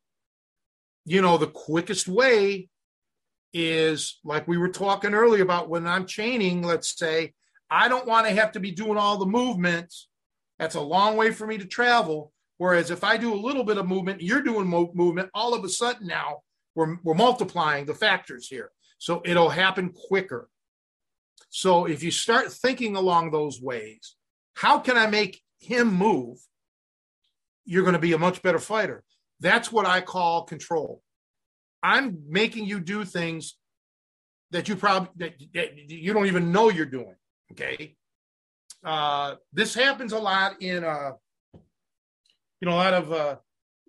[1.06, 2.70] you know, the quickest way
[3.53, 7.34] is like we were talking earlier about when I'm chaining, let's say,
[7.70, 10.08] I don't want to have to be doing all the movements.
[10.60, 12.32] That's a long way for me to travel.
[12.58, 15.64] Whereas if I do a little bit of movement, you're doing mo- movement, all of
[15.64, 16.39] a sudden now
[16.74, 18.72] we're, we're multiplying the factors here.
[18.97, 20.49] So it'll happen quicker.
[21.49, 24.16] So if you start thinking along those ways,
[24.56, 26.38] how can I make him move?
[27.66, 29.03] You're going to be a much better fighter.
[29.39, 31.01] That's what I call control.
[31.84, 33.58] I'm making you do things
[34.51, 37.16] that you probably that, that you don't even know you're doing.
[37.51, 37.95] Okay.
[38.84, 41.11] Uh, this happens a lot in uh,
[42.61, 43.36] you know a lot of uh,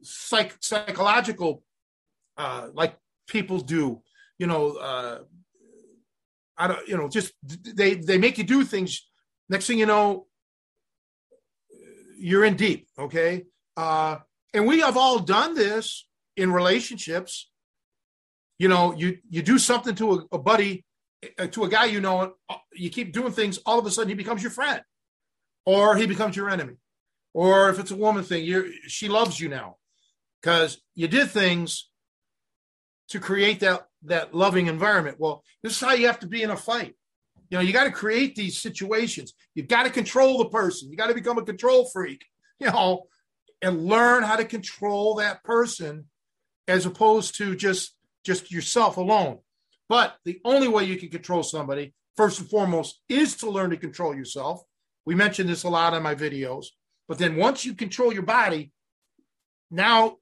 [0.02, 1.62] psych psychological
[2.36, 2.96] uh, like
[3.28, 4.02] people do.
[4.38, 5.18] You know, uh,
[6.56, 6.88] I don't.
[6.88, 9.06] You know, just they they make you do things.
[9.48, 10.26] Next thing you know,
[12.18, 12.88] you're in deep.
[12.98, 13.44] Okay.
[13.76, 14.16] Uh,
[14.54, 16.06] and we have all done this
[16.36, 17.50] in relationships.
[18.58, 20.85] You know, you you do something to a, a buddy,
[21.38, 23.58] Uh, to a guy you know, uh, you keep doing things.
[23.66, 24.82] All of a sudden, he becomes your friend,
[25.64, 26.74] or he becomes your enemy,
[27.34, 29.76] or if it's a woman thing, you she loves you now
[30.40, 31.88] because you did things
[33.08, 35.16] to create that that loving environment.
[35.18, 36.94] Well, this is how you have to be in a fight.
[37.50, 39.34] You know, you got to create these situations.
[39.54, 40.90] You've got to control the person.
[40.90, 42.24] You got to become a control freak,
[42.60, 43.06] you know,
[43.62, 46.06] and learn how to control that person
[46.68, 49.38] as opposed to just just yourself alone.
[49.88, 53.76] But the only way you can control somebody, first and foremost, is to learn to
[53.76, 54.62] control yourself.
[55.04, 56.66] We mentioned this a lot in my videos.
[57.08, 58.72] But then once you control your body,
[59.70, 60.16] now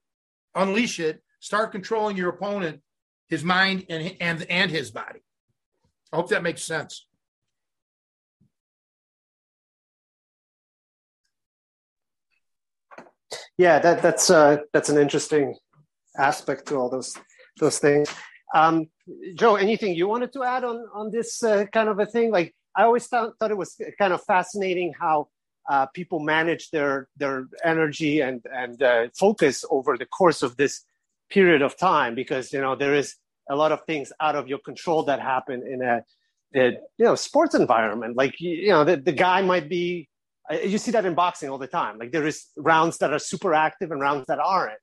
[0.55, 2.81] unleash it, start controlling your opponent,
[3.29, 5.21] his mind and and and his body.
[6.12, 7.07] I hope that makes sense.
[13.57, 15.57] Yeah, that, that's uh, that's an interesting
[16.19, 17.17] aspect to all those
[17.61, 18.09] those things.
[18.55, 18.86] Um,
[19.34, 22.30] Joe, anything you wanted to add on on this uh, kind of a thing?
[22.30, 25.28] Like I always thought, thought it was kind of fascinating how
[25.68, 30.84] uh, people manage their their energy and and uh, focus over the course of this
[31.30, 33.16] period of time because you know there is
[33.50, 36.02] a lot of things out of your control that happen in a,
[36.55, 38.16] a you know sports environment.
[38.16, 40.09] Like you know the, the guy might be
[40.64, 41.98] you see that in boxing all the time.
[41.98, 44.78] Like there is rounds that are super active and rounds that aren't.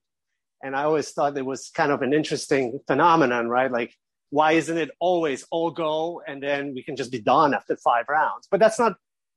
[0.64, 3.72] And I always thought it was kind of an interesting phenomenon, right?
[3.72, 3.96] Like,
[4.30, 8.06] why isn't it always all go and then we can just be done after five
[8.08, 8.48] rounds?
[8.50, 8.94] But that's not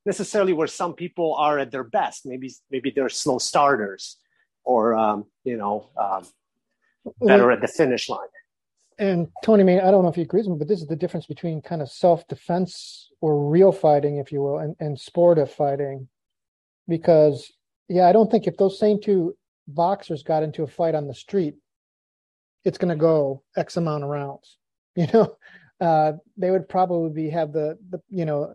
[0.07, 2.27] necessarily where some people are at their best.
[2.27, 4.19] Maybe maybe they're slow starters
[4.65, 6.27] or um, you know um,
[7.21, 8.29] better at the finish line.
[8.97, 10.97] And Tony, may I don't know if he agrees with me, but this is the
[10.97, 15.51] difference between kind of self defense or real fighting, if you will, and, and sportive
[15.51, 16.09] fighting
[16.89, 17.53] because
[17.89, 19.37] yeah, I don't think if those same two
[19.67, 21.55] boxers got into a fight on the street,
[22.65, 24.59] it's going to go X amount of rounds.
[24.97, 25.37] You know,
[25.81, 28.55] uh, they would probably be, have the the you know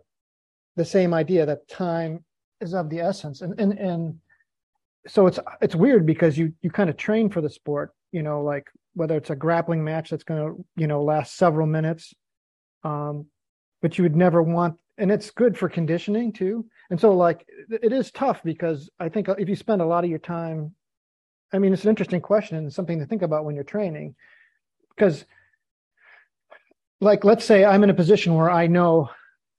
[0.76, 2.24] the same idea that time
[2.62, 4.14] is of the essence, and and and
[5.06, 7.92] so it's it's weird because you you kind of train for the sport.
[8.10, 11.66] You know, like whether it's a grappling match that's going to you know last several
[11.66, 12.14] minutes,
[12.84, 13.26] um,
[13.82, 17.92] but you would never want, and it's good for conditioning too and so like it
[17.92, 20.74] is tough because i think if you spend a lot of your time
[21.52, 24.14] i mean it's an interesting question and something to think about when you're training
[24.90, 25.24] because
[27.00, 29.08] like let's say i'm in a position where i know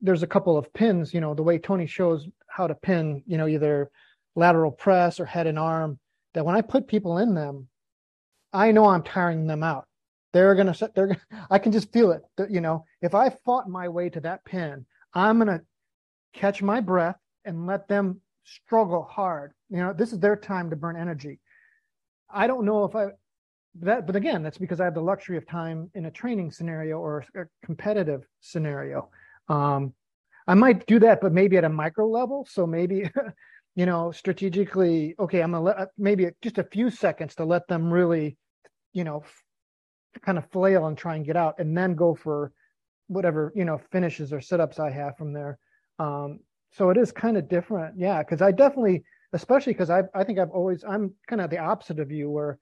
[0.01, 3.37] there's a couple of pins you know the way tony shows how to pin you
[3.37, 3.89] know either
[4.35, 5.99] lateral press or head and arm
[6.33, 7.67] that when i put people in them
[8.53, 9.87] i know i'm tiring them out
[10.33, 11.17] they're gonna they're
[11.49, 14.85] i can just feel it you know if i fought my way to that pin
[15.13, 15.61] i'm gonna
[16.33, 19.53] catch my breath and let them struggle hard.
[19.69, 21.39] You know, this is their time to burn energy.
[22.33, 23.07] I don't know if I
[23.79, 26.99] that, but again, that's because I have the luxury of time in a training scenario
[26.99, 29.09] or a competitive scenario.
[29.47, 29.93] Um,
[30.47, 32.45] I might do that, but maybe at a micro level.
[32.49, 33.09] So maybe,
[33.75, 37.91] you know, strategically, okay, I'm gonna let maybe just a few seconds to let them
[37.91, 38.37] really,
[38.93, 39.43] you know, f-
[40.21, 42.51] kind of flail and try and get out, and then go for
[43.07, 45.57] whatever you know finishes or sit-ups I have from there.
[45.99, 46.39] Um,
[46.73, 48.19] so it is kind of different, yeah.
[48.19, 49.03] Because I definitely,
[49.33, 52.59] especially because I I think I've always I'm kind of the opposite of you, where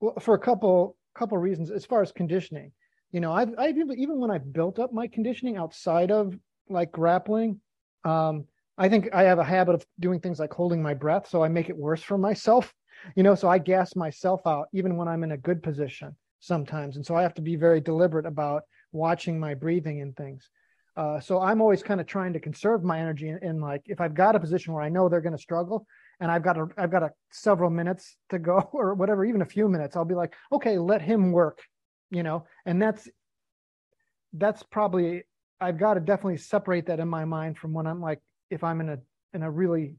[0.00, 2.72] well, for a couple couple reasons as far as conditioning.
[3.10, 6.38] You know, I've I've even when I've built up my conditioning outside of
[6.68, 7.60] like grappling,
[8.04, 8.44] um,
[8.76, 11.48] I think I have a habit of doing things like holding my breath, so I
[11.48, 12.72] make it worse for myself.
[13.14, 16.96] You know, so I gas myself out even when I'm in a good position sometimes,
[16.96, 20.48] and so I have to be very deliberate about watching my breathing and things.
[20.98, 24.14] Uh, so I'm always kind of trying to conserve my energy in like if I've
[24.14, 25.86] got a position where I know they're going to struggle
[26.18, 29.46] and I've got a I've got a several minutes to go or whatever, even a
[29.46, 31.60] few minutes, I'll be like, okay, let him work,
[32.10, 33.08] you know, and that's
[34.32, 35.22] that's probably
[35.60, 38.18] I've got to definitely separate that in my mind from when I'm like
[38.50, 38.98] if I'm in a
[39.34, 39.94] in a really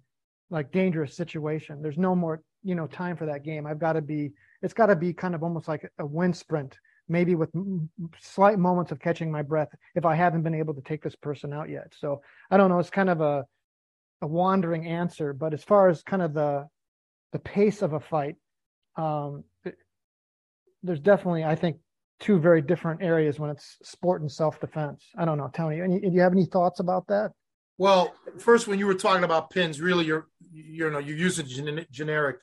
[0.50, 1.82] like dangerous situation.
[1.82, 3.66] There's no more you know time for that game.
[3.66, 6.78] I've got to be it's got to be kind of almost like a wind sprint
[7.10, 7.50] maybe with
[8.22, 11.54] slight moments of catching my breath if I haven't been able to take this person
[11.54, 11.94] out yet.
[12.00, 12.80] So I don't know.
[12.80, 13.46] It's kind of a
[14.22, 16.68] a wandering answer, but as far as kind of the
[17.32, 18.36] the pace of a fight,
[18.96, 19.44] um,
[20.84, 21.78] there's definitely I think
[22.20, 25.04] two very different areas when it's sport and self defense.
[25.18, 25.82] I don't know, Tony.
[25.82, 27.32] Any, do you have any thoughts about that?
[27.78, 31.48] Well, first, when you were talking about pins, really, you're you know you're using
[31.92, 32.38] generic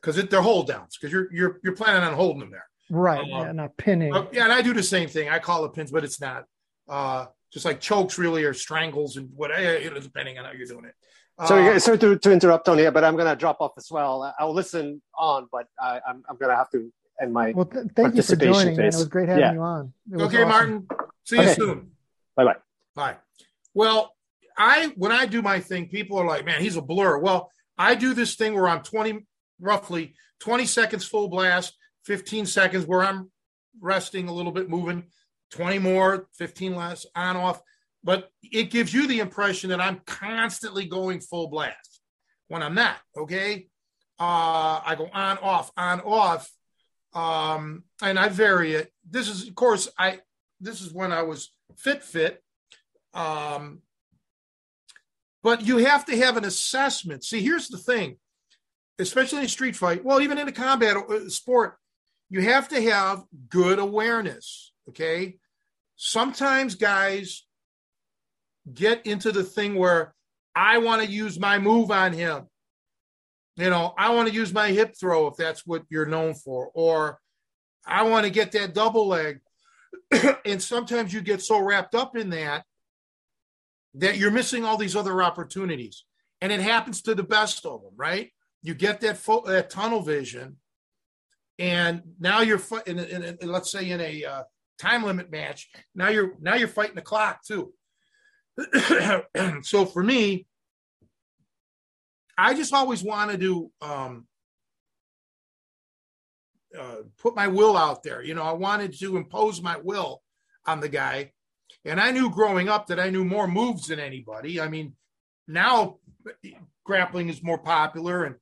[0.00, 2.66] because they're hold downs because you're you're you're planning on holding them there.
[2.90, 3.20] Right.
[3.20, 4.14] Um, yeah, not pinning.
[4.14, 5.28] Uh, yeah, and I do the same thing.
[5.28, 6.44] I call it pins, but it's not.
[6.88, 10.84] Uh, just like chokes really or strangles and what, you depending on how you're doing
[10.84, 10.94] it.
[11.38, 14.34] Uh, sorry, sorry to, to interrupt, Tony, but I'm going to drop off as well.
[14.38, 17.66] I'll listen on, but I, am I'm, I'm going to have to end my well.
[17.66, 18.76] Th- thank you for joining.
[18.76, 18.86] Man.
[18.86, 19.52] It was great having yeah.
[19.52, 19.92] you on.
[20.14, 20.48] Okay, awesome.
[20.48, 20.88] Martin.
[21.24, 21.54] See you okay.
[21.54, 21.90] soon.
[22.36, 22.56] Bye bye.
[22.94, 23.16] Bye.
[23.74, 24.14] Well,
[24.56, 27.94] I when I do my thing, people are like, "Man, he's a blur." Well, I
[27.94, 29.26] do this thing where I'm 20,
[29.60, 31.76] roughly 20 seconds full blast,
[32.06, 33.30] 15 seconds where I'm
[33.80, 35.04] resting a little bit, moving,
[35.50, 37.60] 20 more, 15 less, on off.
[38.02, 42.00] But it gives you the impression that I'm constantly going full blast
[42.48, 42.96] when I'm not.
[43.16, 43.68] Okay.
[44.18, 46.50] Uh, I go on, off, on, off.
[47.12, 48.92] Um, and I vary it.
[49.08, 50.20] This is, of course, I,
[50.60, 52.42] this is when I was fit, fit.
[53.14, 53.80] Um,
[55.42, 57.24] but you have to have an assessment.
[57.24, 58.18] See, here's the thing,
[58.98, 61.78] especially in a street fight, well, even in a combat uh, sport,
[62.28, 64.72] you have to have good awareness.
[64.88, 65.38] Okay.
[65.96, 67.44] Sometimes guys
[68.72, 70.14] get into the thing where
[70.54, 72.46] I want to use my move on him.
[73.56, 76.70] You know, I want to use my hip throw if that's what you're known for,
[76.74, 77.18] or
[77.86, 79.40] I want to get that double leg.
[80.44, 82.64] and sometimes you get so wrapped up in that
[83.94, 86.04] that you're missing all these other opportunities.
[86.42, 88.30] And it happens to the best of them, right?
[88.62, 90.58] You get that fo- that tunnel vision
[91.58, 94.42] and now you're in, in, in, let's say in a uh,
[94.78, 97.72] time limit match now you're now you're fighting the clock too.
[99.62, 100.46] So for me
[102.38, 104.26] i just always wanted to um,
[106.78, 108.22] uh, put my will out there.
[108.22, 110.22] You know i wanted to impose my will
[110.66, 111.32] on the guy.
[111.84, 114.60] And i knew growing up that i knew more moves than anybody.
[114.60, 114.94] I mean
[115.48, 115.98] now
[116.84, 118.36] grappling is more popular and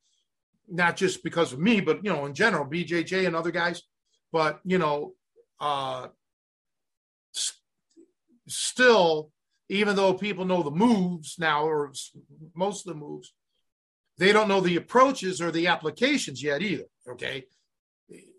[0.69, 3.83] not just because of me, but you know, in general, BJJ and other guys.
[4.31, 5.13] But you know,
[5.59, 6.07] uh,
[7.31, 7.57] st-
[8.47, 9.31] still,
[9.69, 11.91] even though people know the moves now, or
[12.55, 13.33] most of the moves,
[14.17, 16.85] they don't know the approaches or the applications yet either.
[17.07, 17.45] Okay,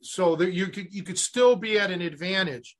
[0.02, 2.76] so that you could you could still be at an advantage.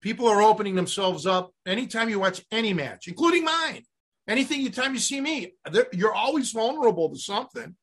[0.00, 3.82] People are opening themselves up anytime you watch any match, including mine.
[4.28, 5.54] Anything, time you see me,
[5.92, 7.74] you're always vulnerable to something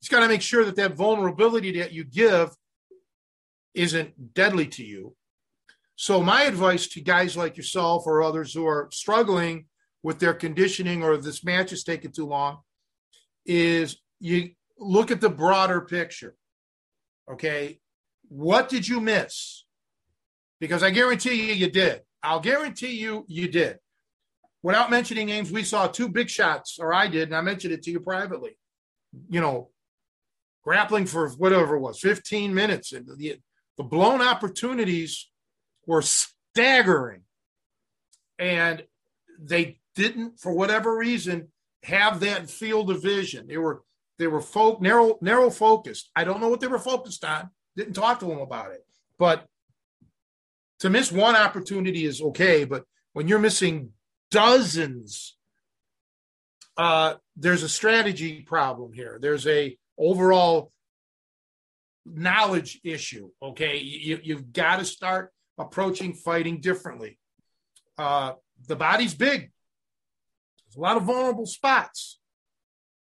[0.00, 2.50] He's got to make sure that that vulnerability that you give
[3.74, 5.14] isn't deadly to you.
[5.96, 9.66] So, my advice to guys like yourself or others who are struggling
[10.02, 12.58] with their conditioning or this match is taking too long
[13.44, 16.36] is you look at the broader picture.
[17.30, 17.80] Okay.
[18.28, 19.64] What did you miss?
[20.60, 22.02] Because I guarantee you, you did.
[22.22, 23.78] I'll guarantee you, you did.
[24.62, 27.82] Without mentioning names, we saw two big shots, or I did, and I mentioned it
[27.84, 28.58] to you privately.
[29.30, 29.70] You know,
[30.68, 32.92] grappling for whatever it was, 15 minutes.
[32.92, 33.38] And the,
[33.78, 35.30] the blown opportunities
[35.86, 37.22] were staggering.
[38.38, 38.84] And
[39.40, 41.48] they didn't, for whatever reason,
[41.84, 43.46] have that field of vision.
[43.48, 43.82] They were
[44.18, 46.10] they were folk narrow narrow focused.
[46.14, 47.48] I don't know what they were focused on.
[47.74, 48.84] Didn't talk to them about it.
[49.18, 49.46] But
[50.80, 52.84] to miss one opportunity is okay, but
[53.14, 53.92] when you're missing
[54.30, 55.34] dozens,
[56.76, 59.18] uh, there's a strategy problem here.
[59.18, 60.72] There's a overall
[62.06, 63.30] knowledge issue.
[63.42, 67.18] Okay, you, you've got to start approaching fighting differently.
[67.96, 68.32] Uh,
[68.66, 69.50] the body's big.
[70.66, 72.20] There's a lot of vulnerable spots,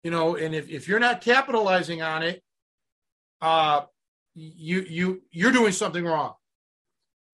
[0.03, 2.41] you know, and if, if you're not capitalizing on it,
[3.41, 3.81] uh,
[4.33, 6.33] you you you're doing something wrong.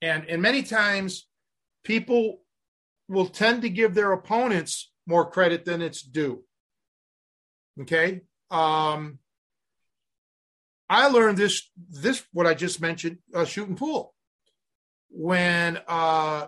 [0.01, 1.27] And and many times
[1.83, 2.41] people
[3.07, 6.43] will tend to give their opponents more credit than it's due.
[7.81, 8.21] Okay.
[8.49, 9.19] Um,
[10.91, 14.13] I learned this, this, what I just mentioned, uh, shooting pool.
[15.09, 16.47] When, uh,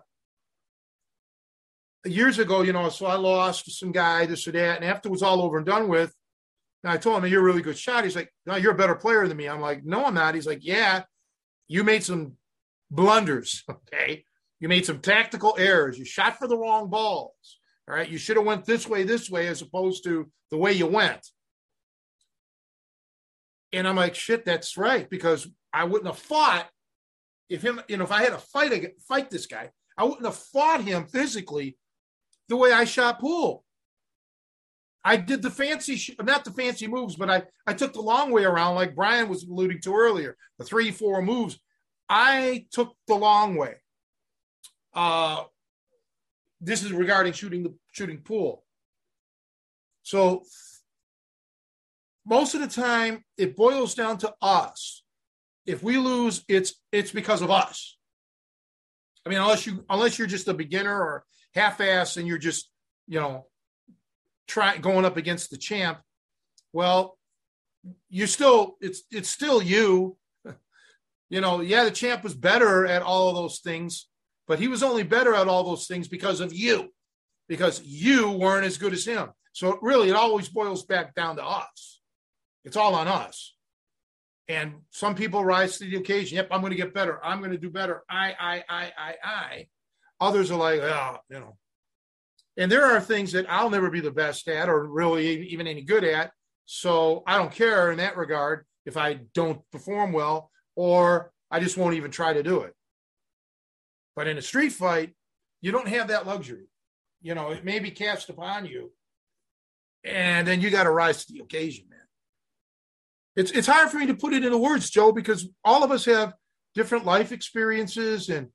[2.04, 4.82] years ago, you know, so I lost some guy, this or that.
[4.82, 6.14] And after it was all over and done with,
[6.84, 8.04] and I told him, You're a really good shot.
[8.04, 9.48] He's like, No, you're a better player than me.
[9.48, 10.36] I'm like, No, I'm not.
[10.36, 11.04] He's like, Yeah,
[11.70, 12.34] you made some
[12.92, 13.64] blunders.
[13.94, 14.26] Okay.
[14.60, 15.98] You made some tactical errors.
[15.98, 17.60] You shot for the wrong balls.
[17.88, 18.10] All right.
[18.10, 21.26] You should have went this way, this way, as opposed to the way you went.
[23.74, 25.10] And I'm like, shit, that's right.
[25.10, 26.70] Because I wouldn't have fought
[27.50, 30.36] if him, you know, if I had to fight fight this guy, I wouldn't have
[30.36, 31.78] fought him physically
[32.50, 33.64] the way I shot pool.
[35.04, 38.46] I did the fancy, not the fancy moves, but I, I took the long way
[38.46, 41.60] around, like Brian was alluding to earlier, the three, four moves.
[42.08, 43.76] I took the long way.
[44.94, 45.44] Uh,
[46.62, 48.64] this is regarding shooting the shooting pool.
[50.04, 50.44] So
[52.26, 55.04] most of the time, it boils down to us.
[55.66, 57.98] If we lose, it's it's because of us.
[59.26, 62.70] I mean, unless you unless you're just a beginner or half-ass and you're just
[63.08, 63.48] you know
[64.48, 66.00] try going up against the champ,
[66.74, 67.18] well,
[68.10, 70.18] you still it's it's still you.
[71.30, 74.08] You know, yeah, the champ was better at all of those things,
[74.48, 76.94] but he was only better at all those things because of you,
[77.48, 79.30] because you weren't as good as him.
[79.52, 81.93] So really, it always boils back down to us.
[82.66, 83.56] It's all on us.
[84.48, 86.36] And some people rise to the occasion.
[86.38, 87.24] Yep, I'm going to get better.
[87.24, 88.04] I'm going to do better.
[88.10, 89.68] I, I, I, I, I.
[90.20, 91.58] Others are like, oh, you know.
[92.58, 95.82] And there are things that I'll never be the best at or really even any
[95.82, 96.32] good at.
[96.66, 101.78] So I don't care in that regard if I don't perform well or I just
[101.78, 102.74] won't even try to do it.
[104.16, 105.14] But in a street fight,
[105.62, 106.68] you don't have that luxury.
[107.22, 108.92] You know, it may be cast upon you,
[110.04, 112.00] and then you got to rise to the occasion, man.
[113.36, 116.06] It's it's hard for me to put it into words, Joe, because all of us
[116.06, 116.34] have
[116.76, 118.50] different life experiences and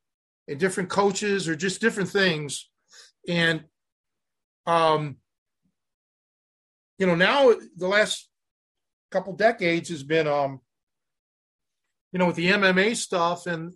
[0.47, 2.71] and different coaches or just different things,
[3.29, 3.65] and
[4.67, 5.17] um,
[6.99, 8.29] you know, now the last
[9.11, 10.61] couple decades has been um,
[12.13, 13.73] you know, with the MMA stuff and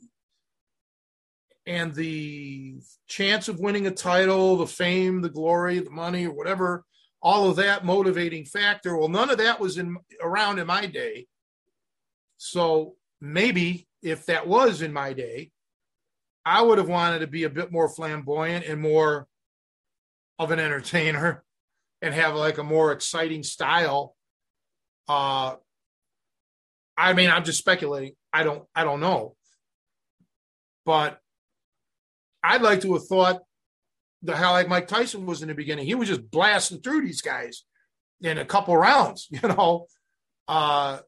[1.65, 6.85] and the chance of winning a title, the fame, the glory, the money, or whatever,
[7.23, 8.97] all of that motivating factor.
[8.97, 11.27] Well, none of that was in around in my day.
[12.36, 15.53] So maybe if that was in my day,
[16.44, 19.28] I would have wanted to be a bit more flamboyant and more
[20.39, 21.44] of an entertainer
[22.03, 24.16] and have like a more exciting style.
[25.09, 25.55] Uh
[26.97, 28.15] I mean, I'm just speculating.
[28.32, 29.36] I don't I don't know.
[30.85, 31.20] But
[32.43, 33.43] I'd like to have thought
[34.23, 35.86] the how like Mike Tyson was in the beginning.
[35.86, 37.65] He was just blasting through these guys
[38.20, 39.86] in a couple rounds, you know,
[40.47, 41.03] because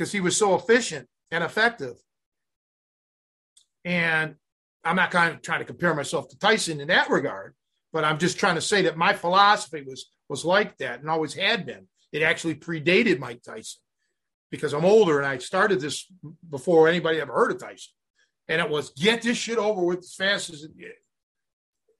[0.00, 1.94] uh, he was so efficient and effective.
[3.84, 4.34] And
[4.84, 7.54] I'm not kind of trying to compare myself to Tyson in that regard,
[7.92, 11.34] but I'm just trying to say that my philosophy was was like that and always
[11.34, 11.86] had been.
[12.12, 13.80] It actually predated Mike Tyson
[14.50, 16.06] because I'm older and I started this
[16.48, 17.92] before anybody ever heard of Tyson.
[18.48, 20.66] And it was get this shit over with as fast as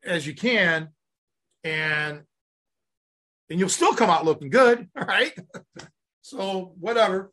[0.05, 0.89] as you can,
[1.65, 2.23] and
[3.51, 5.37] and you'll still come out looking good, right?
[6.23, 7.33] so whatever.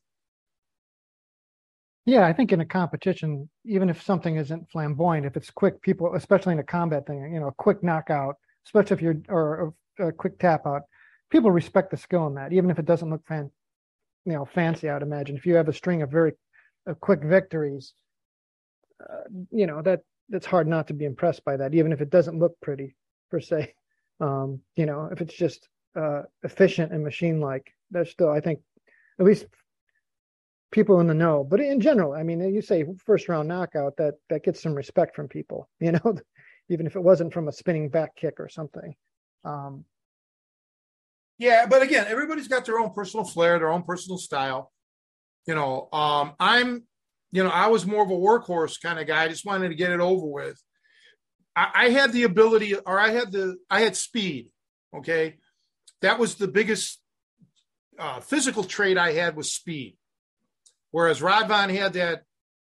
[2.06, 6.14] Yeah, I think in a competition, even if something isn't flamboyant, if it's quick, people,
[6.14, 8.36] especially in a combat thing, you know, a quick knockout,
[8.68, 10.84] especially if you're or a, a quick tap out,
[11.32, 13.50] people respect the skill in that, even if it doesn't look fan,
[14.26, 14.88] you know, fancy.
[14.88, 16.34] I'd imagine if you have a string of very
[16.88, 17.94] uh, quick victories,
[19.02, 22.10] uh, you know that it's hard not to be impressed by that, even if it
[22.10, 22.96] doesn't look pretty
[23.30, 23.74] per se.
[24.20, 28.60] Um, you know, if it's just uh, efficient and machine like, that's still, I think,
[29.20, 29.46] at least
[30.72, 31.44] people in the know.
[31.44, 35.16] But in general, I mean, you say first round knockout, that that gets some respect
[35.16, 35.70] from people.
[35.80, 36.18] You know,
[36.70, 38.96] even if it wasn't from a spinning back kick or something.
[39.44, 39.86] Um,
[41.38, 44.72] yeah, but again, everybody's got their own personal flair, their own personal style.
[45.46, 46.84] You know, um, I'm
[47.36, 49.26] you know, I was more of a workhorse kind of guy.
[49.26, 50.58] I just wanted to get it over with.
[51.54, 54.48] I, I had the ability, or I had the, I had speed.
[54.96, 55.36] Okay,
[56.02, 57.02] that was the biggest
[58.00, 59.98] uh, physical trait I had was speed.
[60.92, 62.24] Whereas Rod Vaughn had that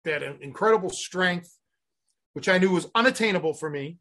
[0.04, 1.56] that incredible strength,
[2.34, 3.96] which I knew was unattainable for me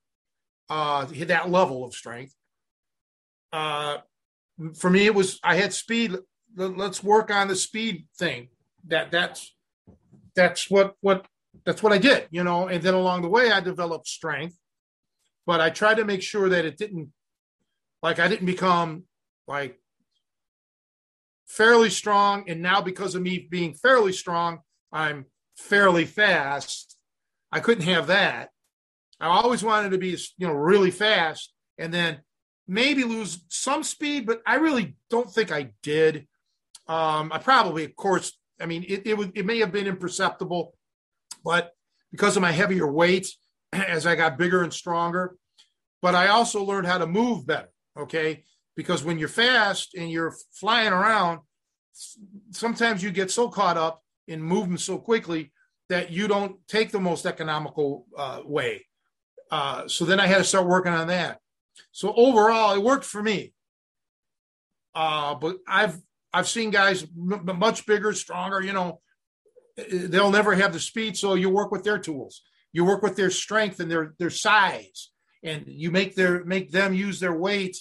[0.70, 2.36] uh, that level of strength.
[3.54, 4.00] Uh,
[4.76, 6.18] for me, it was I had speed.
[6.54, 8.50] Let's work on the speed thing.
[8.88, 9.56] That that's
[10.40, 11.28] that's what what
[11.66, 12.68] that's what I did, you know.
[12.68, 14.58] And then along the way, I developed strength,
[15.46, 17.12] but I tried to make sure that it didn't
[18.02, 19.04] like I didn't become
[19.48, 19.78] like
[21.46, 22.50] fairly strong.
[22.50, 24.60] And now because of me being fairly strong,
[24.94, 25.26] I'm
[25.58, 26.96] fairly fast.
[27.52, 28.50] I couldn't have that.
[29.20, 32.20] I always wanted to be, you know, really fast and then
[32.68, 36.28] maybe lose some speed, but I really don't think I did.
[36.88, 40.74] Um, I probably, of course, I mean, it, it, was, it may have been imperceptible,
[41.44, 41.72] but
[42.12, 43.28] because of my heavier weight,
[43.74, 45.36] as I got bigger and stronger,
[46.02, 47.70] but I also learned how to move better.
[47.98, 48.44] Okay.
[48.76, 51.40] Because when you're fast and you're flying around,
[52.52, 55.52] sometimes you get so caught up in moving so quickly
[55.90, 58.86] that you don't take the most economical uh, way.
[59.52, 61.40] Uh, so then I had to start working on that.
[61.92, 63.54] So overall, it worked for me.
[64.94, 66.00] Uh, but I've
[66.34, 68.62] I've seen guys m- much bigger, stronger.
[68.62, 69.02] You know,
[69.92, 72.42] they'll never have the speed, so you work with their tools.
[72.72, 75.12] You work with their strength and their their size,
[75.44, 77.78] and you make their make them use their weight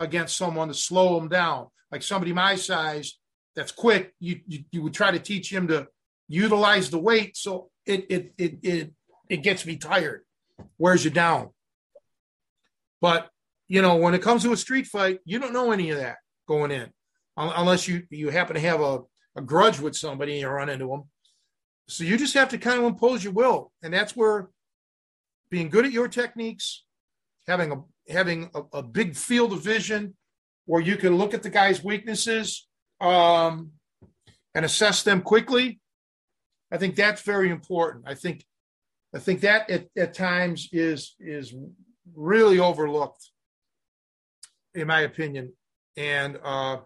[0.00, 1.68] against someone to slow them down.
[1.90, 3.18] Like somebody my size
[3.56, 5.88] that's quick, you you, you would try to teach him to
[6.28, 8.92] utilize the weight, so it it it it
[9.28, 10.22] it gets me tired,
[10.78, 11.50] wears you down.
[13.00, 13.28] But
[13.66, 16.16] you know, when it comes to a street fight, you don't know any of that
[16.46, 16.92] going in,
[17.38, 19.00] unless you you happen to have a,
[19.36, 21.04] a grudge with somebody and you run into them.
[21.88, 24.48] So you just have to kind of impose your will, and that's where
[25.50, 26.84] being good at your techniques,
[27.46, 30.16] having a having a, a big field of vision,
[30.66, 32.66] where you can look at the guy's weaknesses
[33.00, 33.72] um,
[34.54, 35.80] and assess them quickly.
[36.70, 38.04] I think that's very important.
[38.06, 38.44] I think
[39.14, 41.54] I think that at, at times is is
[42.14, 43.30] really overlooked
[44.74, 45.52] in my opinion.
[45.96, 46.78] And uh,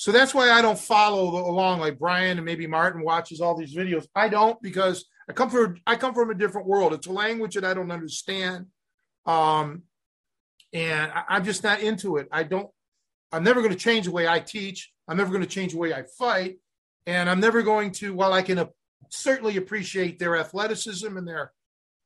[0.00, 3.76] so that's why I don't follow along like Brian and maybe Martin watches all these
[3.76, 4.06] videos.
[4.14, 6.94] I don't because I come from I come from a different world.
[6.94, 8.64] It's a language that I don't understand,
[9.26, 9.82] um,
[10.72, 12.28] and I, I'm just not into it.
[12.32, 12.70] I don't.
[13.30, 14.90] I'm never going to change the way I teach.
[15.06, 16.60] I'm never going to change the way I fight,
[17.06, 18.14] and I'm never going to.
[18.14, 18.66] While I can
[19.10, 21.52] certainly appreciate their athleticism and their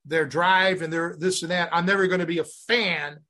[0.05, 3.21] their drive and their this and that, I'm never going to be a fan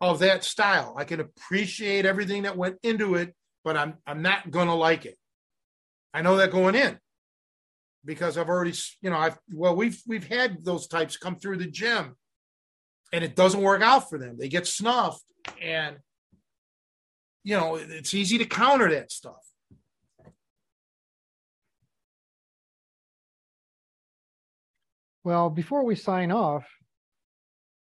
[0.00, 0.96] of that style.
[0.98, 5.18] I can appreciate everything that went into it, but I'm I'm not gonna like it.
[6.14, 6.98] I know that going in
[8.04, 11.66] because I've already, you know, I've well, we've we've had those types come through the
[11.66, 12.16] gym,
[13.12, 14.36] and it doesn't work out for them.
[14.38, 15.24] They get snuffed,
[15.60, 15.96] and
[17.44, 19.42] you know, it's easy to counter that stuff.
[25.24, 26.66] Well, before we sign off,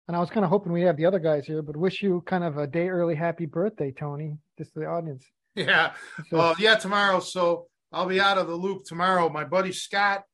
[0.06, 2.22] and I was kind of hoping we'd have the other guys here, but wish you
[2.26, 5.24] kind of a day early happy birthday, Tony, just to the audience.
[5.56, 5.92] Yeah.
[6.32, 7.20] Uh, yeah, tomorrow.
[7.20, 9.28] So I'll be out of the loop tomorrow.
[9.28, 10.24] My buddy Scott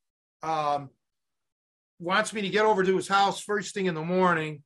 [0.42, 0.88] um,
[1.98, 4.62] wants me to get over to his house first thing in the morning.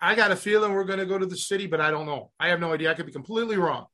[0.00, 2.30] I got a feeling we're going to go to the city, but I don't know.
[2.38, 2.90] I have no idea.
[2.90, 3.86] I could be completely wrong.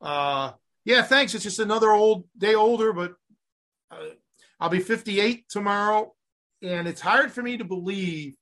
[0.00, 0.52] Uh,
[0.84, 1.34] yeah, thanks.
[1.34, 3.14] It's just another old day older, but
[3.90, 4.10] uh,
[4.58, 6.12] I'll be 58 tomorrow.
[6.62, 8.34] And it's hard for me to believe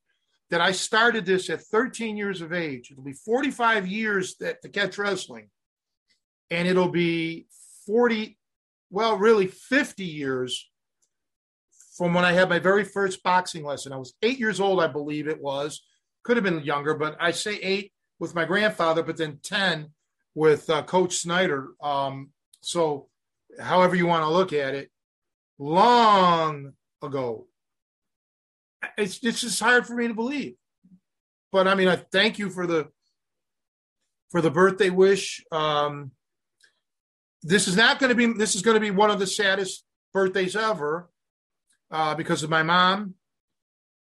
[0.50, 2.90] that I started this at 13 years of age.
[2.90, 5.50] It'll be 45 years that, to catch wrestling,
[6.50, 7.46] and it'll be
[7.86, 8.38] 40,
[8.90, 10.70] well, really 50 years
[11.96, 13.92] from when I had my very first boxing lesson.
[13.92, 15.82] I was eight years old, I believe it was.
[16.22, 19.90] Could have been younger, but I say eight with my grandfather, but then 10
[20.34, 21.68] with uh, Coach Snyder.
[21.82, 22.30] Um,
[22.60, 23.08] so,
[23.60, 24.90] however you want to look at it,
[25.58, 26.72] long
[27.02, 27.48] ago
[28.96, 30.54] it's it's just hard for me to believe.
[31.50, 32.88] But I mean, I thank you for the
[34.30, 35.44] for the birthday wish.
[35.50, 36.12] Um,
[37.48, 39.84] this is not going to be this is going to be one of the saddest
[40.12, 41.08] birthdays ever
[41.90, 43.14] uh, because of my mom,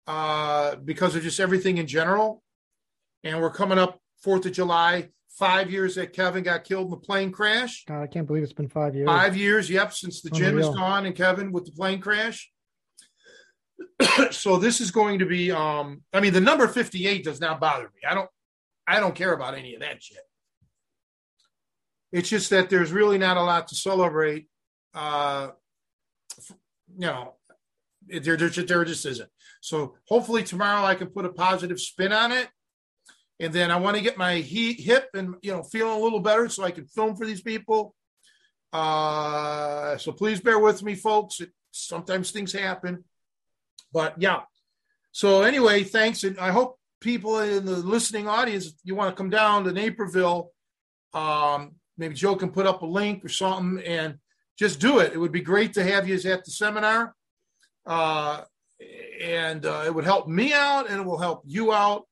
[0.07, 2.41] uh, because of just everything in general.
[3.23, 6.97] And we're coming up Fourth of July, five years that Kevin got killed in the
[6.97, 7.85] plane crash.
[7.85, 9.05] God, I can't believe it's been five years.
[9.05, 10.49] Five years, yep, since the Unreal.
[10.49, 12.51] gym is gone and Kevin with the plane crash.
[14.31, 17.83] so this is going to be um I mean the number 58 does not bother
[17.83, 18.01] me.
[18.09, 18.29] I don't
[18.87, 20.17] I don't care about any of that shit.
[22.11, 24.47] It's just that there's really not a lot to celebrate.
[24.93, 25.49] Uh
[26.97, 27.35] you know,
[28.07, 29.29] there, there, there just isn't.
[29.61, 32.47] So hopefully tomorrow I can put a positive spin on it.
[33.39, 36.19] And then I want to get my heat, hip and, you know, feeling a little
[36.19, 37.95] better so I can film for these people.
[38.73, 41.39] Uh, so please bear with me, folks.
[41.39, 43.05] It, sometimes things happen.
[43.93, 44.41] But yeah.
[45.11, 49.29] So anyway, thanks, and I hope people in the listening audience, you want to come
[49.29, 50.51] down to Naperville.
[51.13, 54.17] Um, maybe Joe can put up a link or something, and
[54.57, 55.13] just do it.
[55.13, 57.13] It would be great to have you at the seminar,
[57.85, 58.41] uh,
[59.21, 62.07] and uh, it would help me out, and it will help you out.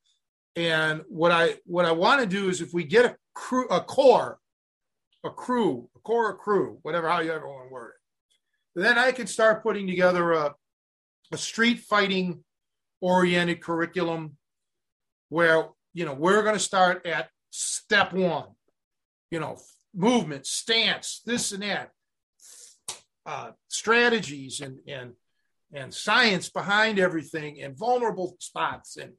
[0.56, 3.82] And what I what I want to do is if we get a crew, a
[3.82, 4.40] core,
[5.24, 7.94] a crew, a core, a crew, whatever how you ever want to word
[8.76, 10.56] it, then I can start putting together a
[11.32, 12.44] a street fighting
[13.02, 14.38] oriented curriculum
[15.30, 18.46] where you know we're going to start at step one
[19.30, 19.58] you know
[19.98, 21.90] movement stance this and that
[23.26, 25.14] uh, strategies and and
[25.74, 29.14] and science behind everything and vulnerable spots and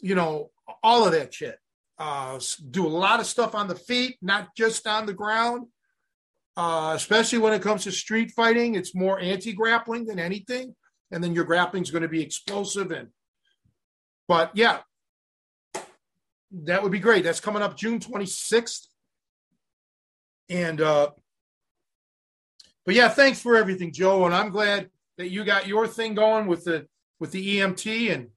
[0.00, 0.50] you know
[0.82, 1.58] all of that shit
[1.98, 2.38] uh,
[2.70, 5.66] do a lot of stuff on the feet not just on the ground
[6.56, 10.74] uh, especially when it comes to street fighting it's more anti-grappling than anything
[11.10, 13.08] and then your grappling is going to be explosive and
[14.28, 14.80] but yeah
[16.62, 17.24] that would be great.
[17.24, 18.86] That's coming up June 26th.
[20.48, 21.10] And uh
[22.86, 24.26] but yeah, thanks for everything, Joe.
[24.26, 26.86] And I'm glad that you got your thing going with the
[27.20, 28.28] with the EMT and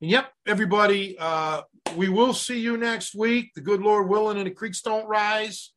[0.00, 1.62] and yep, everybody, uh
[1.96, 3.52] we will see you next week.
[3.54, 5.72] The good Lord willing and the creeks don't rise.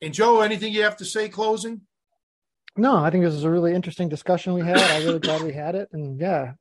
[0.00, 1.82] And Joe, anything you have to say closing?
[2.76, 4.78] No, I think this is a really interesting discussion we had.
[4.78, 5.88] I'm really glad we had it.
[5.92, 6.54] And yeah,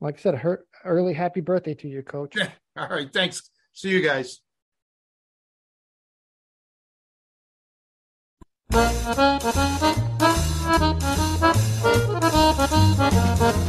[0.00, 2.36] like I said, her early happy birthday to you, coach.
[2.76, 3.12] All right.
[3.12, 3.50] Thanks.
[3.72, 4.40] See you guys.
[8.74, 9.14] Thank
[13.58, 13.63] you.